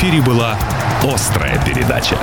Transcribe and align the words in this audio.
эфире 0.00 0.22
была 0.22 0.56
«Острая 1.02 1.62
передача». 1.62 2.16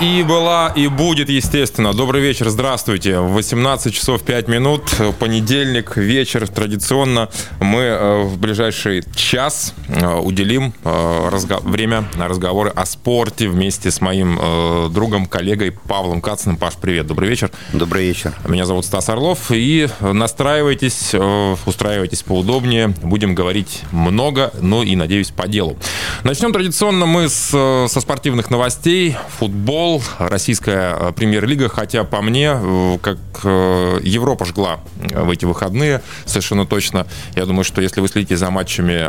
И 0.00 0.22
была, 0.22 0.72
и 0.74 0.88
будет, 0.88 1.28
естественно. 1.28 1.92
Добрый 1.92 2.22
вечер, 2.22 2.48
здравствуйте. 2.48 3.18
18 3.18 3.94
часов 3.94 4.22
5 4.22 4.48
минут, 4.48 4.90
понедельник, 5.18 5.94
вечер. 5.98 6.48
Традиционно 6.48 7.28
мы 7.60 7.80
э, 7.82 8.22
в 8.22 8.38
ближайший 8.38 9.04
час 9.14 9.74
э, 9.88 10.16
уделим 10.16 10.72
э, 10.84 11.38
время 11.64 12.08
на 12.16 12.28
разговоры 12.28 12.70
о 12.70 12.86
спорте 12.86 13.46
вместе 13.50 13.90
с 13.90 14.00
моим 14.00 14.38
другом, 14.90 15.26
коллегой 15.26 15.72
Павлом 15.72 16.22
Кацаном. 16.22 16.56
Паш, 16.56 16.76
привет, 16.80 17.06
добрый 17.06 17.28
вечер. 17.28 17.50
Добрый 17.74 18.06
вечер. 18.06 18.32
Меня 18.48 18.64
зовут 18.64 18.86
Стас 18.86 19.10
Орлов. 19.10 19.50
И 19.50 19.86
настраивайтесь, 20.00 21.14
устраивайтесь 21.66 22.22
поудобнее. 22.22 22.88
Будем 23.02 23.34
говорить 23.34 23.82
много, 23.92 24.50
но 24.62 24.82
и, 24.82 24.96
надеюсь, 24.96 25.30
по 25.30 25.46
делу. 25.46 25.76
Начнем 26.24 26.54
традиционно 26.54 27.04
мы 27.04 27.28
с, 27.28 27.50
со 27.50 28.00
спортивных 28.00 28.48
новостей. 28.48 29.16
Футбол 29.38 29.89
футбол, 29.98 30.02
российская 30.18 30.96
э, 30.98 31.12
премьер-лига, 31.12 31.68
хотя 31.68 32.04
по 32.04 32.20
мне, 32.22 32.52
э, 32.54 32.98
как 33.02 33.18
э, 33.44 34.00
Европа 34.02 34.44
жгла 34.44 34.80
в 34.96 35.30
эти 35.30 35.44
выходные, 35.44 36.02
совершенно 36.26 36.66
точно. 36.66 37.06
Я 37.34 37.46
думаю, 37.46 37.64
что 37.64 37.80
если 37.80 38.00
вы 38.00 38.08
следите 38.08 38.36
за 38.36 38.50
матчами 38.50 39.00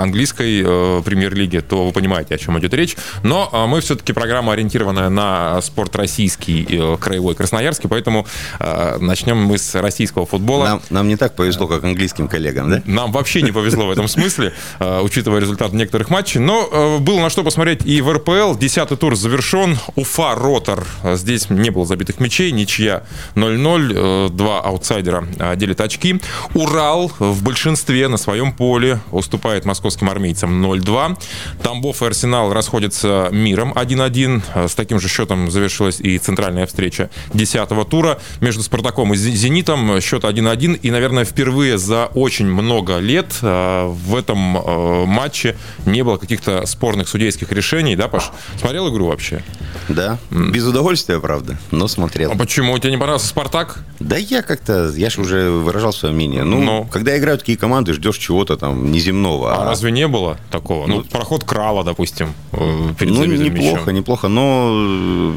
английской 0.00 1.02
премьер-лиги, 1.02 1.58
то 1.58 1.86
вы 1.86 1.92
понимаете, 1.92 2.34
о 2.34 2.38
чем 2.38 2.58
идет 2.58 2.74
речь. 2.74 2.96
Но 3.22 3.66
мы 3.68 3.80
все-таки 3.80 4.12
программа, 4.12 4.54
ориентированная 4.54 5.08
на 5.10 5.60
спорт 5.60 5.94
российский, 5.96 6.64
краевой, 6.98 7.34
красноярский, 7.34 7.88
поэтому 7.88 8.26
начнем 8.58 9.36
мы 9.36 9.58
с 9.58 9.74
российского 9.74 10.26
футбола. 10.26 10.64
Нам, 10.64 10.82
нам 10.90 11.08
не 11.08 11.16
так 11.16 11.36
повезло, 11.36 11.66
как 11.66 11.84
английским 11.84 12.28
коллегам, 12.28 12.70
да? 12.70 12.82
Нам 12.86 13.12
вообще 13.12 13.42
не 13.42 13.52
повезло 13.52 13.86
в 13.86 13.90
этом 13.90 14.08
смысле, 14.08 14.52
учитывая 14.80 15.40
результат 15.40 15.72
некоторых 15.72 16.10
матчей. 16.10 16.40
Но 16.40 16.98
было 17.00 17.20
на 17.20 17.30
что 17.30 17.44
посмотреть 17.44 17.84
и 17.84 18.00
в 18.00 18.12
РПЛ. 18.12 18.56
Десятый 18.56 18.96
тур 18.96 19.14
завершен. 19.14 19.78
Уфа 19.94 20.23
Уфа, 20.24 20.34
Ротор. 20.34 20.86
Здесь 21.14 21.50
не 21.50 21.70
было 21.70 21.84
забитых 21.84 22.18
мячей, 22.18 22.50
ничья 22.50 23.02
0-0. 23.34 23.92
Э, 23.94 24.28
два 24.30 24.60
аутсайдера 24.60 25.26
э, 25.38 25.56
делят 25.56 25.80
очки. 25.80 26.20
Урал 26.54 27.12
в 27.18 27.42
большинстве 27.42 28.08
на 28.08 28.16
своем 28.16 28.52
поле 28.52 29.00
уступает 29.10 29.64
московским 29.64 30.08
армейцам 30.08 30.64
0-2. 30.64 31.18
Тамбов 31.62 32.02
и 32.02 32.06
Арсенал 32.06 32.52
расходятся 32.52 33.28
миром 33.32 33.72
1-1. 33.74 34.42
Э, 34.54 34.68
с 34.68 34.74
таким 34.74 34.98
же 34.98 35.08
счетом 35.08 35.50
завершилась 35.50 36.00
и 36.00 36.18
центральная 36.18 36.66
встреча 36.66 37.10
10 37.34 37.68
тура. 37.90 38.18
Между 38.40 38.62
Спартаком 38.62 39.12
и 39.12 39.16
Зенитом 39.16 40.00
счет 40.00 40.24
1-1. 40.24 40.76
И, 40.80 40.90
наверное, 40.90 41.24
впервые 41.24 41.76
за 41.76 42.06
очень 42.06 42.46
много 42.46 42.98
лет 42.98 43.40
в 43.42 44.16
этом 44.16 44.38
матче 44.38 45.56
не 45.84 46.02
было 46.02 46.16
каких-то 46.16 46.64
спорных 46.66 47.08
судейских 47.08 47.52
решений. 47.52 47.96
Да, 47.96 48.08
Паш? 48.08 48.30
Смотрел 48.58 48.88
игру 48.88 49.08
вообще? 49.08 49.42
Да, 49.88 50.13
без 50.30 50.66
удовольствия, 50.66 51.20
правда, 51.20 51.58
но 51.70 51.88
смотрел. 51.88 52.32
А 52.32 52.36
почему? 52.36 52.78
Тебе 52.78 52.90
не 52.92 52.98
понравился 52.98 53.28
«Спартак»? 53.28 53.84
Да 54.00 54.16
я 54.16 54.42
как-то, 54.42 54.90
я 54.90 55.10
же 55.10 55.20
уже 55.20 55.50
выражал 55.50 55.92
свое 55.92 56.14
мнение. 56.14 56.44
Ну, 56.44 56.60
но... 56.60 56.84
когда 56.84 57.16
играют 57.16 57.40
такие 57.40 57.56
команды, 57.56 57.92
ждешь 57.92 58.18
чего-то 58.18 58.56
там 58.56 58.90
неземного. 58.90 59.54
А, 59.54 59.62
а... 59.62 59.64
разве 59.64 59.90
не 59.90 60.08
было 60.08 60.38
такого? 60.50 60.86
Ну, 60.86 60.96
ну 60.96 61.04
проход 61.04 61.44
Крала, 61.44 61.84
допустим, 61.84 62.34
э, 62.52 62.94
перед 62.98 63.12
Ну, 63.12 63.24
неплохо, 63.24 63.80
мячом. 63.80 63.94
неплохо, 63.94 64.28
но 64.28 64.70
э, 64.72 65.32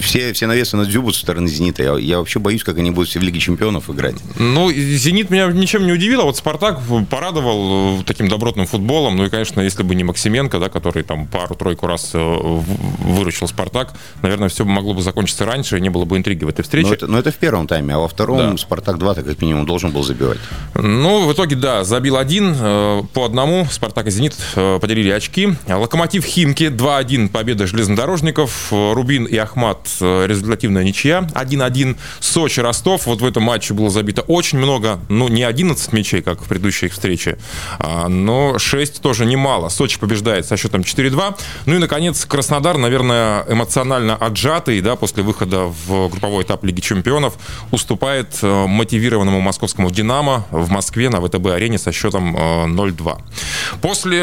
все, 0.00 0.32
все 0.32 0.46
навесы 0.46 0.76
на 0.76 0.84
Дзюбу 0.84 1.12
со 1.12 1.20
стороны 1.20 1.48
«Зенита». 1.48 1.82
Я, 1.82 1.96
я 1.96 2.18
вообще 2.18 2.38
боюсь, 2.38 2.64
как 2.64 2.78
они 2.78 2.90
будут 2.90 3.08
все 3.08 3.20
в 3.20 3.22
Лиге 3.22 3.40
Чемпионов 3.40 3.90
играть. 3.90 4.16
Ну, 4.38 4.70
«Зенит» 4.72 5.30
меня 5.30 5.46
ничем 5.48 5.86
не 5.86 5.92
удивил, 5.92 6.22
а 6.22 6.24
вот 6.24 6.36
«Спартак» 6.36 6.80
порадовал 7.10 8.00
э, 8.00 8.04
таким 8.04 8.28
добротным 8.28 8.66
футболом. 8.66 9.16
Ну 9.16 9.26
и, 9.26 9.30
конечно, 9.30 9.60
если 9.60 9.82
бы 9.82 9.94
не 9.94 10.04
Максименко, 10.04 10.58
да, 10.58 10.68
который 10.68 11.02
там 11.02 11.26
пару-тройку 11.26 11.86
раз 11.86 12.10
выручил 12.12 13.48
«Спартак», 13.48 13.94
наверное, 14.22 14.48
все 14.48 14.64
могло 14.64 14.94
бы 14.94 15.02
закончиться 15.02 15.44
раньше, 15.44 15.78
и 15.78 15.80
не 15.80 15.90
было 15.90 16.04
бы 16.04 16.16
интриги 16.16 16.44
в 16.44 16.48
этой 16.48 16.62
встрече. 16.62 16.88
Но 16.88 16.94
это, 16.94 17.06
но 17.06 17.18
это 17.18 17.30
в 17.30 17.36
первом 17.36 17.66
тайме, 17.66 17.94
а 17.94 17.98
во 17.98 18.08
втором 18.08 18.38
да. 18.38 18.56
«Спартак-2» 18.56 19.22
как 19.22 19.40
минимум 19.40 19.66
должен 19.66 19.90
был 19.90 20.02
забивать. 20.02 20.38
Ну, 20.74 21.26
в 21.26 21.32
итоге, 21.32 21.56
да, 21.56 21.84
забил 21.84 22.16
один 22.16 22.54
э, 22.58 23.02
по 23.12 23.24
одному. 23.24 23.66
«Спартак» 23.70 24.06
и 24.06 24.10
«Зенит» 24.10 24.34
э, 24.56 24.78
поделили 24.80 25.10
очки. 25.10 25.54
«Локомотив» 25.68 26.24
«Химки» 26.24 26.64
2-1 26.64 27.28
победа 27.28 27.66
железнодорожников. 27.66 28.68
«Рубин» 28.70 29.24
и 29.24 29.36
«Ахмат» 29.36 29.73
э, 30.00 30.26
результативная 30.26 30.84
ничья 30.84 31.26
1-1. 31.34 31.96
«Сочи» 32.20 32.60
«Ростов». 32.60 33.06
Вот 33.06 33.20
в 33.20 33.24
этом 33.24 33.42
матче 33.42 33.74
было 33.74 33.90
забито 33.90 34.22
очень 34.22 34.58
много, 34.58 34.98
ну, 35.08 35.28
не 35.28 35.42
11 35.42 35.92
мячей, 35.92 36.22
как 36.22 36.42
в 36.42 36.48
предыдущей 36.48 36.88
встрече, 36.88 37.38
а, 37.78 38.08
но 38.08 38.58
6 38.58 39.00
тоже 39.00 39.26
немало. 39.26 39.68
«Сочи» 39.68 39.98
побеждает 39.98 40.46
со 40.46 40.56
счетом 40.56 40.82
4-2. 40.82 41.36
Ну 41.66 41.76
и, 41.76 41.78
наконец, 41.78 42.24
Краснодар, 42.24 42.78
наверное, 42.78 43.44
эмоционально 43.48 44.16
отжатый, 44.16 44.80
да, 44.80 44.96
после 44.96 45.22
выхода 45.22 45.64
в 45.64 46.08
групповой 46.08 46.44
этап 46.44 46.64
Лиги 46.64 46.80
Чемпионов, 46.80 47.34
уступает 47.70 48.38
э, 48.42 48.66
мотивированному 48.66 49.40
московскому 49.40 49.90
«Динамо» 49.90 50.46
в 50.50 50.70
Москве 50.70 51.10
на 51.10 51.20
ВТБ-арене 51.20 51.78
со 51.78 51.92
счетом 51.92 52.36
0-2. 52.36 53.18
Э, 53.18 53.76
после 53.80 54.20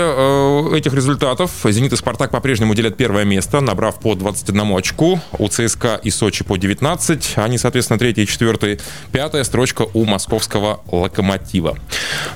этих 0.78 0.94
результатов 0.94 1.52
«Зенит» 1.64 1.94
и 1.94 1.96
«Спартак» 1.96 2.32
по-прежнему 2.32 2.74
делят 2.76 2.98
первое 2.98 3.26
место, 3.26 3.62
набрав 3.62 4.00
по 4.00 4.16
21 4.16 4.78
очку. 4.78 5.20
У 5.42 5.48
ЦСКА 5.48 6.00
и 6.04 6.12
«Сочи» 6.12 6.44
по 6.44 6.56
19. 6.56 7.34
Они, 7.38 7.58
соответственно, 7.58 7.98
третья 7.98 8.22
и 8.22 8.28
четвертая. 8.28 8.78
Пятая 9.12 9.44
строчка 9.44 9.88
у 9.92 10.06
московского 10.06 10.82
«Локомотива». 10.92 11.80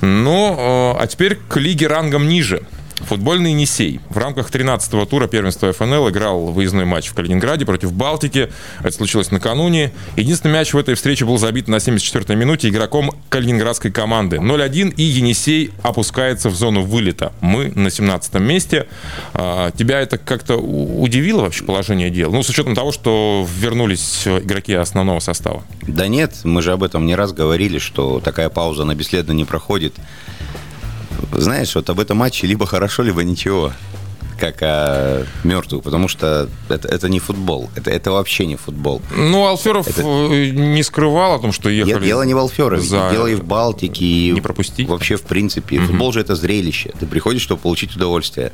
Ну, 0.01 0.95
а 0.99 1.05
теперь 1.05 1.35
к 1.35 1.57
лиге 1.57 1.85
рангом 1.85 2.27
ниже. 2.27 2.63
Футбольный 3.01 3.51
Енисей 3.51 3.99
в 4.09 4.17
рамках 4.17 4.49
13-го 4.49 5.05
тура 5.05 5.27
первенства 5.27 5.71
ФНЛ 5.71 6.09
играл 6.09 6.45
выездной 6.47 6.85
матч 6.85 7.07
в 7.09 7.13
Калининграде 7.13 7.65
против 7.65 7.93
Балтики. 7.93 8.49
Это 8.79 8.91
случилось 8.91 9.31
накануне. 9.31 9.91
Единственный 10.15 10.53
мяч 10.53 10.73
в 10.73 10.77
этой 10.77 10.95
встрече 10.95 11.25
был 11.25 11.37
забит 11.37 11.67
на 11.67 11.75
74-й 11.75 12.35
минуте 12.35 12.69
игроком 12.69 13.11
калининградской 13.29 13.91
команды. 13.91 14.37
0-1 14.37 14.93
и 14.95 15.03
Енисей 15.03 15.71
опускается 15.83 16.49
в 16.49 16.55
зону 16.55 16.83
вылета. 16.83 17.33
Мы 17.41 17.71
на 17.75 17.87
17-м 17.87 18.43
месте. 18.43 18.87
А, 19.33 19.71
тебя 19.71 19.99
это 19.99 20.17
как-то 20.17 20.55
удивило 20.55 21.41
вообще 21.41 21.63
положение 21.63 22.09
дел? 22.09 22.31
Ну, 22.31 22.43
с 22.43 22.49
учетом 22.49 22.75
того, 22.75 22.91
что 22.91 23.45
вернулись 23.59 24.23
игроки 24.25 24.73
основного 24.73 25.19
состава. 25.19 25.63
Да 25.81 26.07
нет, 26.07 26.33
мы 26.43 26.61
же 26.61 26.71
об 26.71 26.81
этом 26.81 27.05
не 27.05 27.15
раз 27.15 27.33
говорили, 27.33 27.77
что 27.77 28.19
такая 28.19 28.49
пауза, 28.49 28.83
она 28.83 28.95
бесследно 28.95 29.33
не 29.33 29.45
проходит. 29.45 29.93
Знаешь, 31.33 31.75
вот 31.75 31.89
об 31.89 31.99
этом 31.99 32.17
матче 32.17 32.47
либо 32.47 32.65
хорошо, 32.65 33.03
либо 33.03 33.23
ничего 33.23 33.71
как 34.39 34.57
о 34.61 35.25
мертвых, 35.43 35.83
потому 35.83 36.07
что 36.07 36.49
это, 36.69 36.87
это 36.87 37.09
не 37.09 37.19
футбол. 37.19 37.69
Это, 37.75 37.89
это 37.89 38.11
вообще 38.11 38.45
не 38.45 38.55
футбол. 38.55 39.01
Ну, 39.15 39.45
Алферов 39.45 39.87
это... 39.87 40.01
Э, 40.01 40.49
не 40.49 40.83
скрывал 40.83 41.35
о 41.35 41.39
том, 41.39 41.51
что 41.51 41.69
ехали. 41.69 42.05
Дело 42.05 42.23
не 42.23 42.33
в 42.33 42.37
Алферове, 42.37 42.81
за... 42.81 43.09
дело 43.11 43.27
и 43.27 43.35
в 43.35 43.43
Балтике. 43.43 44.05
И 44.05 44.31
не 44.31 44.41
пропустить. 44.41 44.87
Вообще, 44.87 45.15
в 45.15 45.23
принципе. 45.23 45.77
Угу. 45.77 45.87
Футбол 45.87 46.13
же 46.13 46.19
это 46.19 46.35
зрелище. 46.35 46.91
Ты 46.99 47.05
приходишь, 47.05 47.41
чтобы 47.41 47.61
получить 47.61 47.95
удовольствие. 47.95 48.51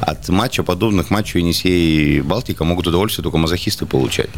От 0.00 0.28
матча, 0.30 0.62
подобных 0.62 1.10
матчу 1.10 1.38
Енисей 1.38 2.16
и 2.16 2.20
Балтика, 2.22 2.64
могут 2.64 2.86
удовольствие 2.86 3.22
только 3.22 3.36
мазохисты 3.36 3.84
получать 3.84 4.30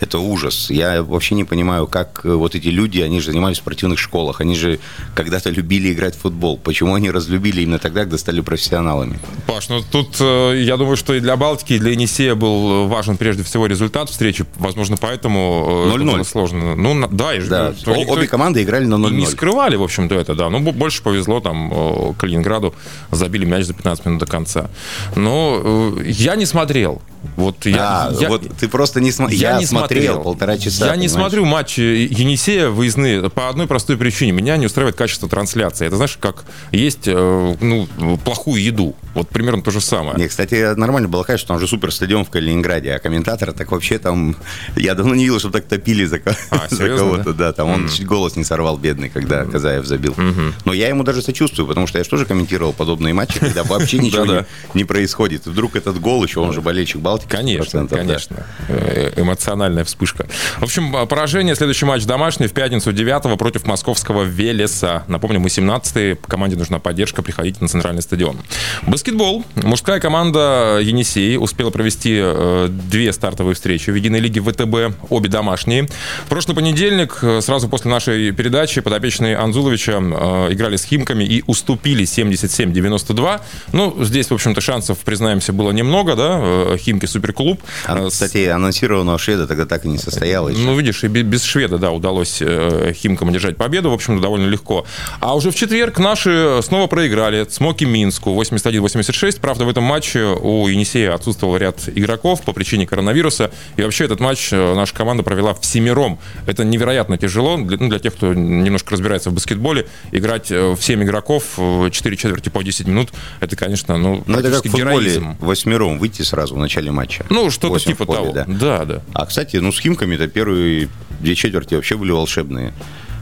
это 0.00 0.18
ужас. 0.18 0.70
Я 0.70 1.02
вообще 1.02 1.34
не 1.34 1.44
понимаю, 1.44 1.86
как 1.86 2.20
э, 2.24 2.32
вот 2.32 2.54
эти 2.54 2.68
люди, 2.68 3.00
они 3.00 3.20
же 3.20 3.26
занимались 3.26 3.56
в 3.58 3.60
спортивных 3.60 3.98
школах, 3.98 4.40
они 4.40 4.54
же 4.54 4.78
когда-то 5.14 5.50
любили 5.50 5.92
играть 5.92 6.14
в 6.14 6.20
футбол. 6.20 6.58
Почему 6.58 6.94
они 6.94 7.10
разлюбили 7.10 7.62
именно 7.62 7.78
тогда, 7.78 8.00
когда 8.00 8.18
стали 8.18 8.40
профессионалами? 8.40 9.18
Паш, 9.46 9.68
ну 9.68 9.82
тут 9.82 10.16
э, 10.20 10.62
я 10.62 10.76
думаю, 10.76 10.96
что 10.96 11.14
и 11.14 11.20
для 11.20 11.36
Балтики, 11.36 11.74
и 11.74 11.78
для 11.78 11.92
Енисея 11.92 12.34
был 12.34 12.86
важен 12.86 13.16
прежде 13.16 13.42
всего 13.42 13.66
результат 13.66 14.10
встречи. 14.10 14.44
Возможно, 14.56 14.96
поэтому 14.96 15.86
0-0. 15.92 16.20
Э, 16.20 16.24
сложно. 16.24 16.74
Ну, 16.76 17.08
да, 17.08 17.40
же 17.40 17.48
да. 17.48 17.74
Говорю, 17.84 18.10
Обе 18.10 18.26
команды 18.26 18.62
играли 18.62 18.84
на 18.84 18.94
0-0. 18.94 19.10
Не 19.10 19.26
скрывали, 19.26 19.76
в 19.76 19.82
общем-то, 19.82 20.14
это, 20.14 20.34
да. 20.34 20.48
Ну, 20.50 20.60
больше 20.60 21.02
повезло 21.02 21.40
там 21.40 22.14
Калининграду, 22.18 22.74
забили 23.10 23.44
мяч 23.44 23.64
за 23.64 23.74
15 23.74 24.06
минут 24.06 24.20
до 24.20 24.26
конца. 24.26 24.70
Но 25.16 25.94
я 26.04 26.36
не 26.36 26.46
смотрел. 26.46 27.02
Вот 27.36 27.66
я, 27.66 28.08
а, 28.08 28.12
я, 28.18 28.28
вот 28.28 28.42
ты 28.58 28.68
просто 28.68 29.00
не 29.00 29.12
смотрел. 29.12 29.40
Я, 29.40 29.52
я 29.52 29.58
не 29.58 29.66
смотрел, 29.66 30.14
смотрел 30.14 30.22
полтора 30.22 30.58
часа. 30.58 30.86
Я 30.86 30.92
понимаешь? 30.92 31.00
не 31.00 31.08
смотрю 31.08 31.44
матчи 31.44 31.80
Енисея 31.80 32.68
выездные 32.68 33.30
по 33.30 33.48
одной 33.48 33.66
простой 33.66 33.96
причине. 33.96 34.32
Меня 34.32 34.56
не 34.56 34.66
устраивает 34.66 34.96
качество 34.96 35.28
трансляции. 35.28 35.86
Это 35.86 35.96
знаешь, 35.96 36.16
как 36.20 36.44
есть 36.72 37.06
э, 37.06 37.56
ну, 37.60 37.88
плохую 38.24 38.62
еду. 38.62 38.94
Вот 39.14 39.28
примерно 39.28 39.62
то 39.62 39.70
же 39.70 39.80
самое. 39.80 40.16
Не, 40.16 40.28
кстати, 40.28 40.74
нормально 40.74 41.08
было 41.08 41.24
что 41.36 41.48
там 41.48 41.60
же 41.60 41.66
супер 41.66 41.92
стадион 41.92 42.24
в 42.24 42.30
Калининграде, 42.30 42.92
а 42.92 42.98
комментаторы 42.98 43.52
так 43.52 43.70
вообще 43.70 43.98
там... 43.98 44.36
Я 44.76 44.94
давно 44.94 45.14
не 45.14 45.24
видел, 45.24 45.38
чтобы 45.38 45.52
так 45.58 45.66
топили 45.66 46.04
за, 46.04 46.20
а, 46.50 46.68
за 46.70 46.88
кого-то. 46.88 47.32
Да? 47.32 47.48
да, 47.48 47.52
там 47.52 47.68
mm. 47.68 47.74
он 47.74 47.88
чуть 47.88 48.06
голос 48.06 48.36
не 48.36 48.44
сорвал, 48.44 48.78
бедный, 48.78 49.08
когда 49.08 49.42
mm. 49.42 49.50
Казаев 49.50 49.86
забил. 49.86 50.12
Mm-hmm. 50.12 50.52
Но 50.64 50.72
я 50.72 50.88
ему 50.88 51.02
даже 51.02 51.22
сочувствую, 51.22 51.66
потому 51.66 51.86
что 51.86 51.98
я 51.98 52.04
же 52.04 52.10
тоже 52.10 52.24
комментировал 52.26 52.72
подобные 52.72 53.14
матчи, 53.14 53.38
когда 53.38 53.64
вообще 53.64 53.98
ничего 53.98 54.46
не 54.74 54.84
происходит. 54.84 55.46
Вдруг 55.46 55.76
этот 55.76 56.00
гол 56.00 56.24
еще, 56.24 56.40
он 56.40 56.52
же 56.52 56.60
болельщик 56.60 57.00
Балтики. 57.18 57.30
Конечно, 57.30 57.86
конечно. 57.86 58.46
Э, 58.68 59.12
эмоционально 59.16 59.58
эмоциональная 59.58 59.84
вспышка. 59.84 60.26
В 60.58 60.64
общем, 60.64 61.06
поражение. 61.08 61.54
Следующий 61.54 61.84
матч 61.84 62.04
домашний 62.04 62.46
в 62.46 62.52
пятницу 62.52 62.92
9 62.92 63.38
против 63.38 63.66
московского 63.66 64.22
Велеса. 64.22 65.04
Напомню, 65.08 65.40
мы 65.40 65.50
17 65.50 66.20
команде 66.26 66.56
нужна 66.56 66.78
поддержка, 66.78 67.22
приходите 67.22 67.58
на 67.60 67.68
центральный 67.68 68.02
стадион. 68.02 68.38
Баскетбол. 68.86 69.44
Мужская 69.56 70.00
команда 70.00 70.80
Енисей 70.82 71.36
успела 71.38 71.70
провести 71.70 72.18
э, 72.20 72.68
две 72.68 73.12
стартовые 73.12 73.54
встречи 73.54 73.90
в 73.90 73.94
единой 73.94 74.20
лиге 74.20 74.40
ВТБ, 74.40 75.10
обе 75.10 75.28
домашние. 75.28 75.88
В 76.24 76.28
прошлый 76.28 76.54
понедельник, 76.54 77.18
э, 77.22 77.40
сразу 77.40 77.68
после 77.68 77.90
нашей 77.90 78.32
передачи, 78.32 78.80
подопечные 78.80 79.36
Анзуловича 79.36 79.98
э, 79.98 80.52
играли 80.52 80.76
с 80.76 80.84
Химками 80.84 81.24
и 81.24 81.42
уступили 81.46 82.04
77-92. 82.04 83.40
Ну, 83.72 84.04
здесь, 84.04 84.30
в 84.30 84.34
общем-то, 84.34 84.60
шансов, 84.60 84.98
признаемся, 84.98 85.52
было 85.52 85.70
немного, 85.70 86.14
да, 86.16 86.38
э, 86.40 86.76
Химки 86.98 87.06
суперклуб. 87.06 87.60
А, 87.86 88.08
кстати, 88.08 88.46
анонсированного 88.46 89.18
шведа 89.18 89.46
тогда 89.46 89.66
так 89.66 89.84
и 89.84 89.88
не 89.88 89.98
состоялось. 89.98 90.56
Ну, 90.58 90.76
видишь, 90.76 91.04
и 91.04 91.08
без 91.08 91.44
шведа, 91.44 91.78
да, 91.78 91.92
удалось 91.92 92.38
э, 92.40 92.92
Химкам 92.92 93.28
одержать 93.28 93.56
победу, 93.56 93.90
в 93.90 93.94
общем-то, 93.94 94.20
довольно 94.20 94.46
легко. 94.46 94.84
А 95.20 95.36
уже 95.36 95.50
в 95.50 95.54
четверг 95.54 95.98
наши 95.98 96.58
снова 96.62 96.88
проиграли 96.88 97.46
Смоки 97.48 97.84
Минску 97.84 98.30
81-86. 98.30 99.40
Правда, 99.40 99.64
в 99.64 99.68
этом 99.68 99.84
матче 99.84 100.24
у 100.24 100.66
Енисея 100.66 101.14
отсутствовал 101.14 101.56
ряд 101.56 101.88
игроков 101.94 102.42
по 102.42 102.52
причине 102.52 102.86
коронавируса. 102.86 103.52
И 103.76 103.82
вообще 103.82 104.04
этот 104.06 104.18
матч 104.18 104.52
э, 104.52 104.74
наша 104.74 104.94
команда 104.94 105.22
провела 105.22 105.54
в 105.54 105.64
семером. 105.64 106.18
Это 106.46 106.64
невероятно 106.64 107.16
тяжело 107.16 107.56
для, 107.58 107.76
ну, 107.78 107.88
для 107.88 108.00
тех, 108.00 108.14
кто 108.14 108.34
немножко 108.34 108.92
разбирается 108.92 109.30
в 109.30 109.34
баскетболе. 109.34 109.86
Играть 110.10 110.50
в 110.50 110.78
7 110.80 111.04
игроков 111.04 111.44
4 111.56 112.16
четверти 112.16 112.48
по 112.48 112.62
10 112.62 112.88
минут, 112.88 113.10
это, 113.38 113.54
конечно, 113.54 113.96
ну, 113.98 114.24
ну 114.26 114.38
это 114.38 114.50
как 114.50 114.64
в 114.64 114.70
футболе 114.70 115.10
героизм. 115.10 115.36
восьмером 115.40 115.98
выйти 115.98 116.22
сразу 116.22 116.54
в 116.54 116.58
начале 116.58 116.87
матча. 116.92 117.24
Ну, 117.30 117.50
что-то 117.50 117.78
типа 117.78 118.04
поле, 118.04 118.18
того. 118.18 118.32
Да. 118.32 118.44
да, 118.46 118.84
да. 118.84 119.02
А, 119.12 119.26
кстати, 119.26 119.56
ну, 119.56 119.72
с 119.72 119.80
Химками-то 119.80 120.28
первые 120.28 120.88
две 121.20 121.34
четверти 121.34 121.74
вообще 121.74 121.96
были 121.96 122.10
волшебные. 122.10 122.72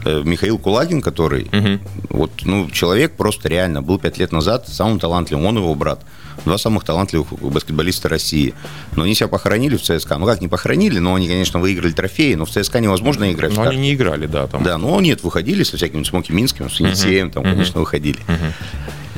Э, 0.05 0.21
Михаил 0.23 0.57
Кулагин, 0.57 1.01
который, 1.01 1.49
угу. 1.51 1.79
вот, 2.09 2.31
ну, 2.43 2.69
человек 2.69 3.13
просто 3.13 3.49
реально 3.49 3.81
был 3.81 3.99
пять 3.99 4.17
лет 4.17 4.31
назад 4.31 4.67
самым 4.67 4.99
талантливым, 4.99 5.45
он 5.45 5.57
его 5.57 5.73
брат. 5.75 6.01
Два 6.45 6.57
самых 6.57 6.83
талантливых 6.83 7.27
баскетболиста 7.41 8.07
России. 8.07 8.53
Но 8.95 9.03
они 9.03 9.15
себя 9.15 9.27
похоронили 9.27 9.75
в 9.75 9.81
ЦСКА. 9.81 10.17
Ну 10.17 10.25
как, 10.27 10.39
не 10.39 10.47
похоронили, 10.47 10.99
но 10.99 11.15
они, 11.15 11.27
конечно, 11.27 11.59
выиграли 11.59 11.91
трофеи, 11.91 12.35
но 12.35 12.45
в 12.45 12.51
ЦСКА 12.51 12.79
невозможно 12.79 13.31
играть. 13.31 13.55
Но 13.55 13.63
они 13.63 13.77
не 13.77 13.93
играли, 13.95 14.27
да. 14.27 14.47
Там. 14.47 14.63
Да, 14.63 14.77
но 14.77 15.01
нет, 15.01 15.23
выходили 15.23 15.63
со 15.63 15.77
всякими 15.77 16.03
Смоки 16.03 16.31
Минским, 16.31 16.69
с 16.69 16.79
Енисеем, 16.79 17.27
uh 17.27 17.31
там, 17.31 17.43
uh 17.43 17.51
конечно, 17.51 17.79
выходили. 17.79 18.19
uh 18.27 18.51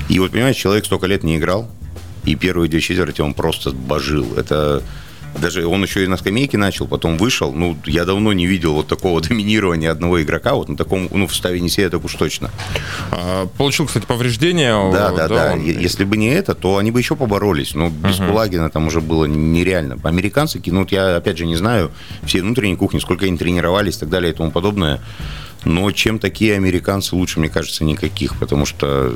И 0.08 0.18
вот, 0.20 0.32
понимаешь, 0.32 0.56
человек 0.56 0.86
столько 0.86 1.08
лет 1.08 1.24
не 1.24 1.38
играл, 1.38 1.70
и 2.30 2.36
первые 2.36 2.70
две 2.70 2.80
четверти 2.80 3.22
он 3.22 3.34
просто 3.34 3.72
божил. 3.72 4.38
Это 4.38 4.84
даже 5.42 5.66
он 5.66 5.84
еще 5.84 6.04
и 6.04 6.08
на 6.08 6.18
скамейке 6.18 6.58
начал, 6.58 6.88
потом 6.88 7.18
вышел. 7.18 7.52
Ну, 7.54 7.78
я 7.86 8.06
давно 8.06 8.34
не 8.34 8.46
видел 8.46 8.74
вот 8.74 8.88
такого 8.88 9.22
доминирования 9.28 9.92
одного 9.92 10.22
игрока, 10.22 10.54
вот 10.54 10.70
на 10.70 10.78
таком, 10.78 11.08
ну, 11.12 11.28
в 11.28 11.36
ставе 11.36 11.60
Несея 11.60 11.90
так 11.90 12.04
уж 12.06 12.14
точно. 12.14 12.52
А, 13.12 13.48
получил, 13.58 13.88
кстати, 13.88 14.06
повреждение. 14.06 14.92
Да, 14.92 15.10
да, 15.10 15.28
да. 15.28 15.28
да. 15.28 15.54
Он... 15.54 15.62
Если 15.62 16.04
бы 16.04 16.18
не 16.18 16.30
это, 16.30 16.54
то 16.54 16.78
они 16.78 16.92
бы 16.92 17.00
еще 17.00 17.16
поборолись. 17.16 17.74
Но 17.74 17.90
без 17.90 18.20
uh-huh. 18.20 18.28
Кулагина 18.28 18.70
там 18.70 18.88
уже 18.88 19.02
было 19.02 19.26
нереально. 19.26 19.98
Американцы, 20.04 20.62
ну, 20.66 20.82
вот 20.82 20.92
я, 20.92 21.16
опять 21.16 21.38
же, 21.38 21.46
не 21.46 21.56
знаю 21.56 21.92
все 22.24 22.42
внутренние 22.42 22.78
кухни, 22.78 23.00
сколько 23.00 23.26
они 23.26 23.38
тренировались 23.38 23.98
и 23.98 24.00
так 24.02 24.10
далее 24.10 24.34
и 24.34 24.36
тому 24.36 24.52
подобное. 24.52 25.02
Но 25.66 25.92
чем 25.92 26.20
такие 26.20 26.56
американцы 26.56 27.16
лучше, 27.16 27.40
мне 27.40 27.50
кажется, 27.50 27.84
никаких, 27.84 28.38
потому 28.40 28.66
что 28.66 29.14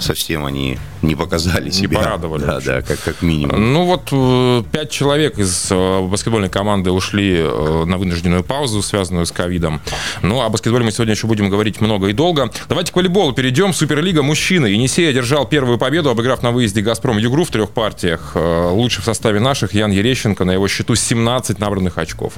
совсем 0.00 0.46
они 0.46 0.78
не 1.02 1.14
показали 1.14 1.70
себя. 1.70 1.98
Не 1.98 2.04
порадовали. 2.04 2.42
Да, 2.42 2.60
да, 2.60 2.82
как, 2.82 3.00
как 3.00 3.22
минимум. 3.22 3.72
Ну 3.72 3.84
вот 3.84 4.08
э, 4.12 4.62
пять 4.70 4.90
человек 4.90 5.38
из 5.38 5.68
э, 5.70 6.00
баскетбольной 6.02 6.50
команды 6.50 6.90
ушли 6.90 7.36
э, 7.38 7.84
на 7.86 7.96
вынужденную 7.96 8.44
паузу, 8.44 8.82
связанную 8.82 9.26
с 9.26 9.32
ковидом. 9.32 9.80
Ну, 10.22 10.42
о 10.42 10.48
баскетболе 10.48 10.84
мы 10.84 10.92
сегодня 10.92 11.14
еще 11.14 11.26
будем 11.26 11.48
говорить 11.48 11.80
много 11.80 12.08
и 12.08 12.12
долго. 12.12 12.50
Давайте 12.68 12.92
к 12.92 12.96
волейболу 12.96 13.32
перейдем. 13.32 13.72
Суперлига 13.72 14.22
мужчины. 14.22 14.66
Енисей 14.66 15.08
одержал 15.08 15.46
первую 15.46 15.78
победу, 15.78 16.10
обыграв 16.10 16.42
на 16.42 16.50
выезде 16.50 16.82
«Газпром» 16.82 17.18
Югру 17.18 17.44
в 17.44 17.50
трех 17.50 17.70
партиях. 17.70 18.32
Лучше 18.34 19.00
в 19.00 19.04
составе 19.04 19.40
наших 19.40 19.72
Ян 19.74 19.90
Ерещенко 19.90 20.44
на 20.44 20.52
его 20.52 20.68
счету 20.68 20.94
17 20.94 21.58
набранных 21.58 21.98
очков. 21.98 22.34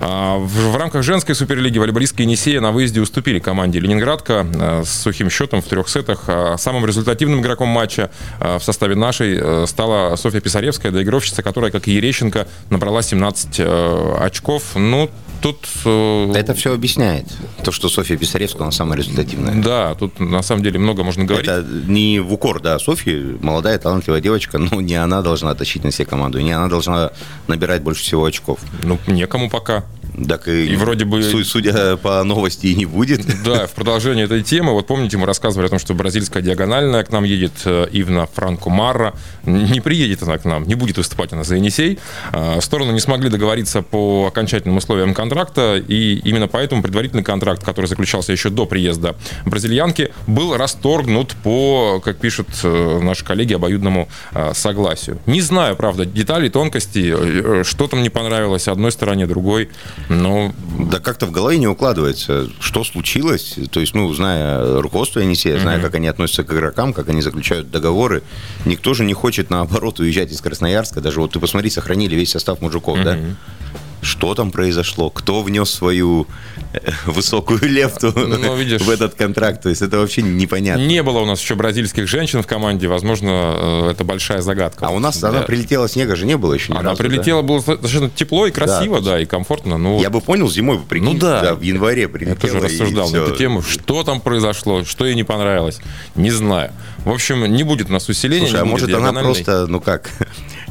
А, 0.00 0.38
в 0.38 0.76
рамках 0.76 1.02
женской 1.02 1.34
суперлиги 1.34 1.78
волейболистки 1.78 2.22
Енисея 2.22 2.60
на 2.60 2.72
выезде 2.72 3.00
уступили 3.00 3.38
команде 3.38 3.80
Ленинградка 3.80 4.46
с 4.84 5.02
сухим 5.02 5.30
счетом 5.30 5.62
в 5.62 5.66
трех 5.66 5.88
сетах. 5.88 6.24
А 6.28 6.56
самым 6.58 6.84
результативным 6.98 7.40
игроком 7.40 7.68
матча 7.68 8.10
э, 8.40 8.58
в 8.58 8.62
составе 8.62 8.94
нашей 8.94 9.38
э, 9.40 9.66
стала 9.66 10.16
Софья 10.16 10.40
Писаревская, 10.40 10.92
доигровщица, 10.92 11.42
которая, 11.42 11.70
как 11.70 11.88
и 11.88 11.92
Ерещенко, 11.92 12.46
набрала 12.70 13.02
17 13.02 13.60
э, 13.60 14.16
очков. 14.20 14.74
Ну, 14.74 15.08
тут... 15.40 15.66
Это 16.34 16.54
все 16.54 16.74
объясняет. 16.74 17.26
То, 17.62 17.72
что 17.72 17.88
Софья 17.88 18.16
Писаревская, 18.16 18.62
она 18.62 18.72
самая 18.72 18.98
результативная. 18.98 19.54
Да, 19.62 19.94
тут 19.94 20.18
на 20.20 20.42
самом 20.42 20.62
деле 20.62 20.78
много 20.78 21.04
можно 21.04 21.24
говорить. 21.24 21.48
Это 21.48 21.64
не 21.86 22.20
в 22.20 22.32
укор, 22.32 22.60
да, 22.60 22.78
Софья, 22.78 23.36
молодая, 23.40 23.78
талантливая 23.78 24.20
девочка, 24.20 24.58
но 24.58 24.80
не 24.80 24.94
она 24.94 25.22
должна 25.22 25.54
тащить 25.54 25.84
на 25.84 25.92
себе 25.92 26.06
команду, 26.06 26.40
не 26.40 26.52
она 26.52 26.68
должна 26.68 27.12
набирать 27.46 27.82
больше 27.82 28.02
всего 28.02 28.24
очков. 28.24 28.58
Ну, 28.82 28.98
некому 29.06 29.48
пока. 29.48 29.84
Так 30.26 30.48
и, 30.48 30.66
и 30.66 30.76
вроде 30.76 31.04
бы... 31.04 31.22
Судя 31.22 31.96
по 31.96 32.22
новости, 32.24 32.66
и 32.66 32.74
не 32.74 32.86
будет. 32.86 33.26
Да, 33.44 33.66
в 33.66 33.70
продолжение 33.70 34.24
этой 34.24 34.42
темы, 34.42 34.72
вот 34.72 34.86
помните, 34.86 35.16
мы 35.16 35.24
рассказывали 35.24 35.66
о 35.66 35.70
том, 35.70 35.78
что 35.78 35.94
бразильская 35.94 36.42
диагональная 36.42 37.04
к 37.04 37.10
нам 37.10 37.24
едет 37.24 37.52
э, 37.64 37.86
Ивна 37.92 38.26
Франко 38.26 38.68
Марра. 38.68 39.14
Не 39.44 39.80
приедет 39.80 40.22
она 40.22 40.38
к 40.38 40.44
нам, 40.44 40.66
не 40.66 40.74
будет 40.74 40.98
выступать 40.98 41.32
она 41.32 41.44
за 41.44 41.56
Енисей. 41.56 41.98
А, 42.32 42.60
стороны 42.60 42.92
не 42.92 43.00
смогли 43.00 43.30
договориться 43.30 43.82
по 43.82 44.26
окончательным 44.26 44.76
условиям 44.76 45.14
контракта, 45.14 45.76
и 45.76 46.20
именно 46.24 46.48
поэтому 46.48 46.82
предварительный 46.82 47.22
контракт, 47.22 47.64
который 47.64 47.86
заключался 47.86 48.32
еще 48.32 48.50
до 48.50 48.66
приезда 48.66 49.14
бразильянки, 49.46 50.12
был 50.26 50.56
расторгнут 50.56 51.34
по, 51.42 52.00
как 52.04 52.18
пишут 52.18 52.48
э, 52.64 53.00
наши 53.02 53.24
коллеги, 53.24 53.54
обоюдному 53.54 54.08
э, 54.32 54.52
согласию. 54.54 55.18
Не 55.26 55.40
знаю, 55.40 55.76
правда, 55.76 56.04
деталей, 56.04 56.50
тонкостей, 56.50 57.64
что 57.64 57.86
там 57.86 58.02
не 58.02 58.10
понравилось 58.10 58.68
одной 58.68 58.92
стороне, 58.92 59.26
другой. 59.26 59.70
Ну, 60.08 60.54
да 60.90 61.00
как-то 61.00 61.26
в 61.26 61.30
голове 61.30 61.58
не 61.58 61.66
укладывается, 61.68 62.48
что 62.60 62.84
случилось. 62.84 63.56
То 63.70 63.80
есть, 63.80 63.94
ну, 63.94 64.12
зная 64.14 64.80
руководство 64.80 65.20
Енисея, 65.20 65.58
зная, 65.58 65.80
как 65.80 65.94
они 65.94 66.08
относятся 66.08 66.44
к 66.44 66.52
игрокам, 66.52 66.92
как 66.92 67.08
они 67.08 67.20
заключают 67.20 67.70
договоры, 67.70 68.22
никто 68.64 68.94
же 68.94 69.04
не 69.04 69.14
хочет, 69.14 69.50
наоборот, 69.50 70.00
уезжать 70.00 70.32
из 70.32 70.40
Красноярска. 70.40 71.00
Даже 71.00 71.20
вот 71.20 71.32
ты 71.32 71.40
посмотри, 71.40 71.70
сохранили 71.70 72.14
весь 72.14 72.30
состав 72.30 72.60
мужиков, 72.62 72.98
да? 73.04 73.18
Что 74.02 74.34
там 74.34 74.50
произошло, 74.50 75.10
кто 75.10 75.42
внес 75.42 75.70
свою 75.70 76.26
э, 76.72 76.78
высокую 77.06 77.60
лепту 77.62 78.12
ну, 78.14 78.56
видишь, 78.56 78.82
в 78.82 78.90
этот 78.90 79.14
контракт. 79.14 79.62
То 79.62 79.68
есть 79.68 79.82
это 79.82 79.98
вообще 79.98 80.22
непонятно. 80.22 80.82
Не 80.86 81.02
было 81.02 81.20
у 81.20 81.26
нас 81.26 81.40
еще 81.40 81.54
бразильских 81.54 82.06
женщин 82.08 82.42
в 82.42 82.46
команде. 82.46 82.88
Возможно, 82.88 83.30
э, 83.88 83.90
это 83.92 84.04
большая 84.04 84.42
загадка. 84.42 84.86
А 84.86 84.90
у 84.90 84.98
нас 84.98 85.18
да. 85.18 85.30
она 85.30 85.42
прилетела, 85.42 85.88
снега 85.88 86.16
же 86.16 86.26
не 86.26 86.36
было 86.36 86.54
еще 86.54 86.72
Она 86.72 86.90
разу, 86.90 87.02
прилетела, 87.02 87.42
да? 87.42 87.48
было 87.48 87.58
достаточно 87.58 88.10
тепло 88.10 88.46
и 88.46 88.50
красиво, 88.50 89.00
да, 89.00 89.12
да 89.12 89.20
и 89.20 89.26
комфортно. 89.26 89.78
Но... 89.78 90.00
Я 90.00 90.10
бы 90.10 90.20
понял, 90.20 90.48
зимой 90.48 90.78
бы 90.78 90.84
прикинь, 90.84 91.14
ну, 91.14 91.18
да. 91.18 91.42
да, 91.42 91.54
в 91.54 91.62
январе 91.62 92.08
прилетела. 92.08 92.34
Я 92.34 92.40
тоже 92.40 92.60
рассуждал 92.60 93.10
на 93.10 93.16
эту 93.16 93.36
тему. 93.36 93.62
Что 93.62 94.04
там 94.04 94.20
произошло, 94.20 94.84
что 94.84 95.06
ей 95.06 95.14
не 95.14 95.24
понравилось, 95.24 95.80
не 96.14 96.30
знаю. 96.30 96.72
В 97.04 97.10
общем, 97.10 97.44
не 97.46 97.62
будет 97.62 97.90
у 97.90 97.92
нас 97.92 98.08
усиления. 98.08 98.46
Слушай, 98.46 98.62
а 98.62 98.64
может 98.64 98.92
она 98.92 99.12
просто, 99.12 99.66
ну 99.66 99.80
как, 99.80 100.10